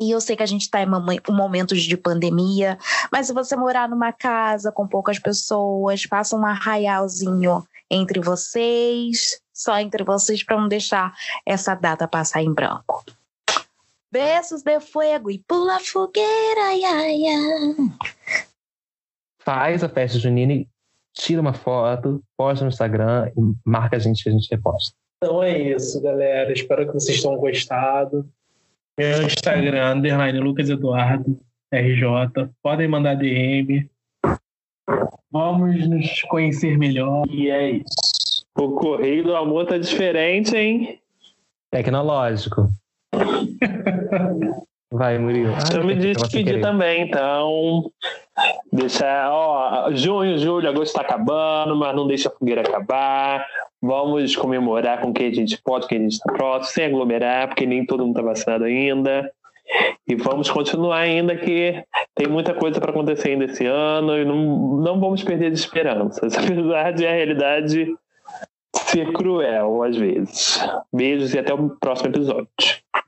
E 0.00 0.10
eu 0.10 0.20
sei 0.20 0.36
que 0.36 0.42
a 0.42 0.46
gente 0.46 0.62
está 0.62 0.82
em 0.82 0.86
momentos 1.30 1.82
de 1.82 1.96
pandemia, 1.96 2.78
mas 3.10 3.26
se 3.28 3.32
você 3.32 3.56
morar 3.56 3.88
numa 3.88 4.12
casa 4.12 4.70
com 4.70 4.86
poucas 4.86 5.18
pessoas, 5.18 6.02
faça 6.02 6.36
um 6.36 6.44
arraialzinho 6.44 7.66
entre 7.90 8.20
vocês, 8.20 9.40
só 9.54 9.78
entre 9.78 10.04
vocês, 10.04 10.42
para 10.42 10.60
não 10.60 10.68
deixar 10.68 11.14
essa 11.46 11.74
data 11.74 12.06
passar 12.06 12.42
em 12.42 12.52
branco. 12.52 13.04
Beijos 14.12 14.62
de 14.62 14.80
fogo 14.80 15.30
e 15.30 15.38
pula 15.38 15.80
fogueira, 15.80 16.74
ia, 16.74 17.10
ia. 17.10 17.76
Faz 19.46 19.84
a 19.84 19.88
festa 19.88 20.18
junina 20.18 20.52
e 20.52 20.68
tira 21.14 21.40
uma 21.40 21.52
foto, 21.52 22.20
posta 22.36 22.64
no 22.64 22.68
Instagram 22.68 23.30
e 23.36 23.40
marca 23.64 23.94
a 23.94 23.98
gente 24.00 24.24
que 24.24 24.28
a 24.28 24.32
gente 24.32 24.50
reposta. 24.50 24.92
Então 25.22 25.40
é 25.40 25.56
isso, 25.56 26.02
galera. 26.02 26.52
Espero 26.52 26.84
que 26.84 26.94
vocês 26.94 27.22
tenham 27.22 27.38
gostado. 27.38 28.28
Meu 28.98 29.22
Instagram, 29.22 29.94
underline 29.94 30.40
Lucas 30.40 30.68
Eduardo, 30.68 31.38
RJ. 31.72 32.50
Podem 32.60 32.88
mandar 32.88 33.14
DM. 33.14 33.88
Vamos 35.30 35.88
nos 35.88 36.22
conhecer 36.22 36.76
melhor. 36.76 37.24
E 37.30 37.48
é 37.48 37.70
isso. 37.70 38.44
O 38.58 38.72
correio 38.72 39.22
do 39.22 39.36
amor 39.36 39.64
tá 39.66 39.78
diferente, 39.78 40.56
hein? 40.56 40.98
Tecnológico. 41.70 42.68
Vai, 44.96 45.18
Murilo. 45.18 45.52
Ah, 45.52 45.76
eu 45.76 45.84
me 45.84 45.94
despedi 45.94 46.58
também, 46.58 47.02
então. 47.02 47.90
Deixar, 48.72 49.30
ó, 49.30 49.92
junho, 49.92 50.38
julho, 50.38 50.68
agosto 50.68 50.86
está 50.86 51.02
acabando, 51.02 51.76
mas 51.76 51.94
não 51.94 52.06
deixa 52.06 52.30
a 52.30 52.32
fogueira 52.32 52.62
acabar. 52.62 53.46
Vamos 53.80 54.34
comemorar 54.34 55.02
com 55.02 55.12
quem 55.12 55.28
a 55.28 55.34
gente 55.34 55.60
pode, 55.62 55.86
quem 55.86 55.98
a 55.98 56.00
gente 56.02 56.12
está 56.12 56.32
próximo, 56.32 56.72
sem 56.72 56.86
aglomerar, 56.86 57.48
porque 57.48 57.66
nem 57.66 57.84
todo 57.84 58.06
mundo 58.06 58.18
está 58.18 58.22
vacinado 58.22 58.64
ainda. 58.64 59.30
E 60.08 60.14
vamos 60.14 60.48
continuar 60.48 61.00
ainda 61.00 61.36
que 61.36 61.84
tem 62.14 62.26
muita 62.26 62.54
coisa 62.54 62.80
para 62.80 62.90
acontecer 62.90 63.30
ainda 63.30 63.44
esse 63.44 63.66
ano 63.66 64.16
e 64.16 64.24
não, 64.24 64.78
não 64.78 64.98
vamos 64.98 65.22
perder 65.22 65.50
de 65.50 65.58
esperanças, 65.58 66.32
apesar 66.38 66.92
de 66.92 67.06
a 67.06 67.12
realidade 67.12 67.94
ser 68.74 69.12
cruel 69.12 69.82
às 69.82 69.96
vezes. 69.96 70.66
Beijos 70.90 71.34
e 71.34 71.38
até 71.38 71.52
o 71.52 71.68
próximo 71.68 72.08
episódio. 72.08 72.46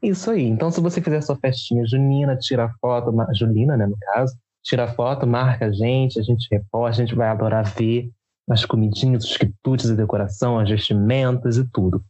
Isso 0.02 0.30
aí. 0.30 0.44
Então, 0.44 0.70
se 0.70 0.80
você 0.80 1.00
fizer 1.00 1.20
sua 1.20 1.36
festinha 1.36 1.86
junina, 1.86 2.36
tira 2.36 2.72
foto, 2.80 3.12
Julina, 3.34 3.76
né, 3.76 3.86
no 3.86 3.96
caso, 3.98 4.36
tira 4.62 4.86
foto, 4.86 5.26
marca 5.26 5.66
a 5.66 5.72
gente, 5.72 6.20
a 6.20 6.22
gente 6.22 6.46
reposta, 6.50 7.02
a 7.02 7.06
gente 7.06 7.16
vai 7.16 7.28
adorar 7.28 7.64
ver 7.74 8.10
as 8.48 8.64
comidinhas, 8.64 9.24
os 9.24 9.36
quitutes 9.36 9.88
de 9.88 9.96
decoração, 9.96 10.58
as 10.58 10.68
vestimentas 10.68 11.56
e 11.56 11.64
tudo. 11.70 12.02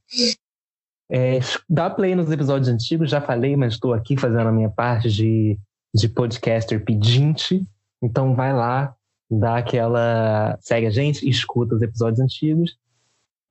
É, 1.11 1.41
dá 1.69 1.89
play 1.89 2.15
nos 2.15 2.31
episódios 2.31 2.69
antigos, 2.69 3.11
já 3.11 3.21
falei, 3.21 3.57
mas 3.57 3.75
estou 3.75 3.95
aqui 3.95 4.17
fazendo 4.17 4.49
a 4.49 4.53
minha 4.53 4.69
parte 4.69 5.11
de, 5.11 5.59
de 5.95 6.09
podcaster 6.09 6.85
pedinte. 6.85 7.63
Então 8.03 8.35
vai 8.35 8.53
lá, 8.53 8.95
dá 9.31 9.57
aquela. 9.59 10.57
segue 10.61 10.87
a 10.87 10.91
gente, 10.91 11.29
escuta 11.29 11.75
os 11.75 11.83
episódios 11.83 12.21
antigos. 12.21 12.77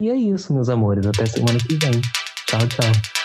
E 0.01 0.09
é 0.09 0.15
isso, 0.15 0.53
meus 0.53 0.69
amores. 0.69 1.05
Até 1.07 1.25
semana 1.25 1.57
que 1.59 1.75
vem. 1.75 1.99
Tchau, 2.47 2.59
tchau. 2.69 3.16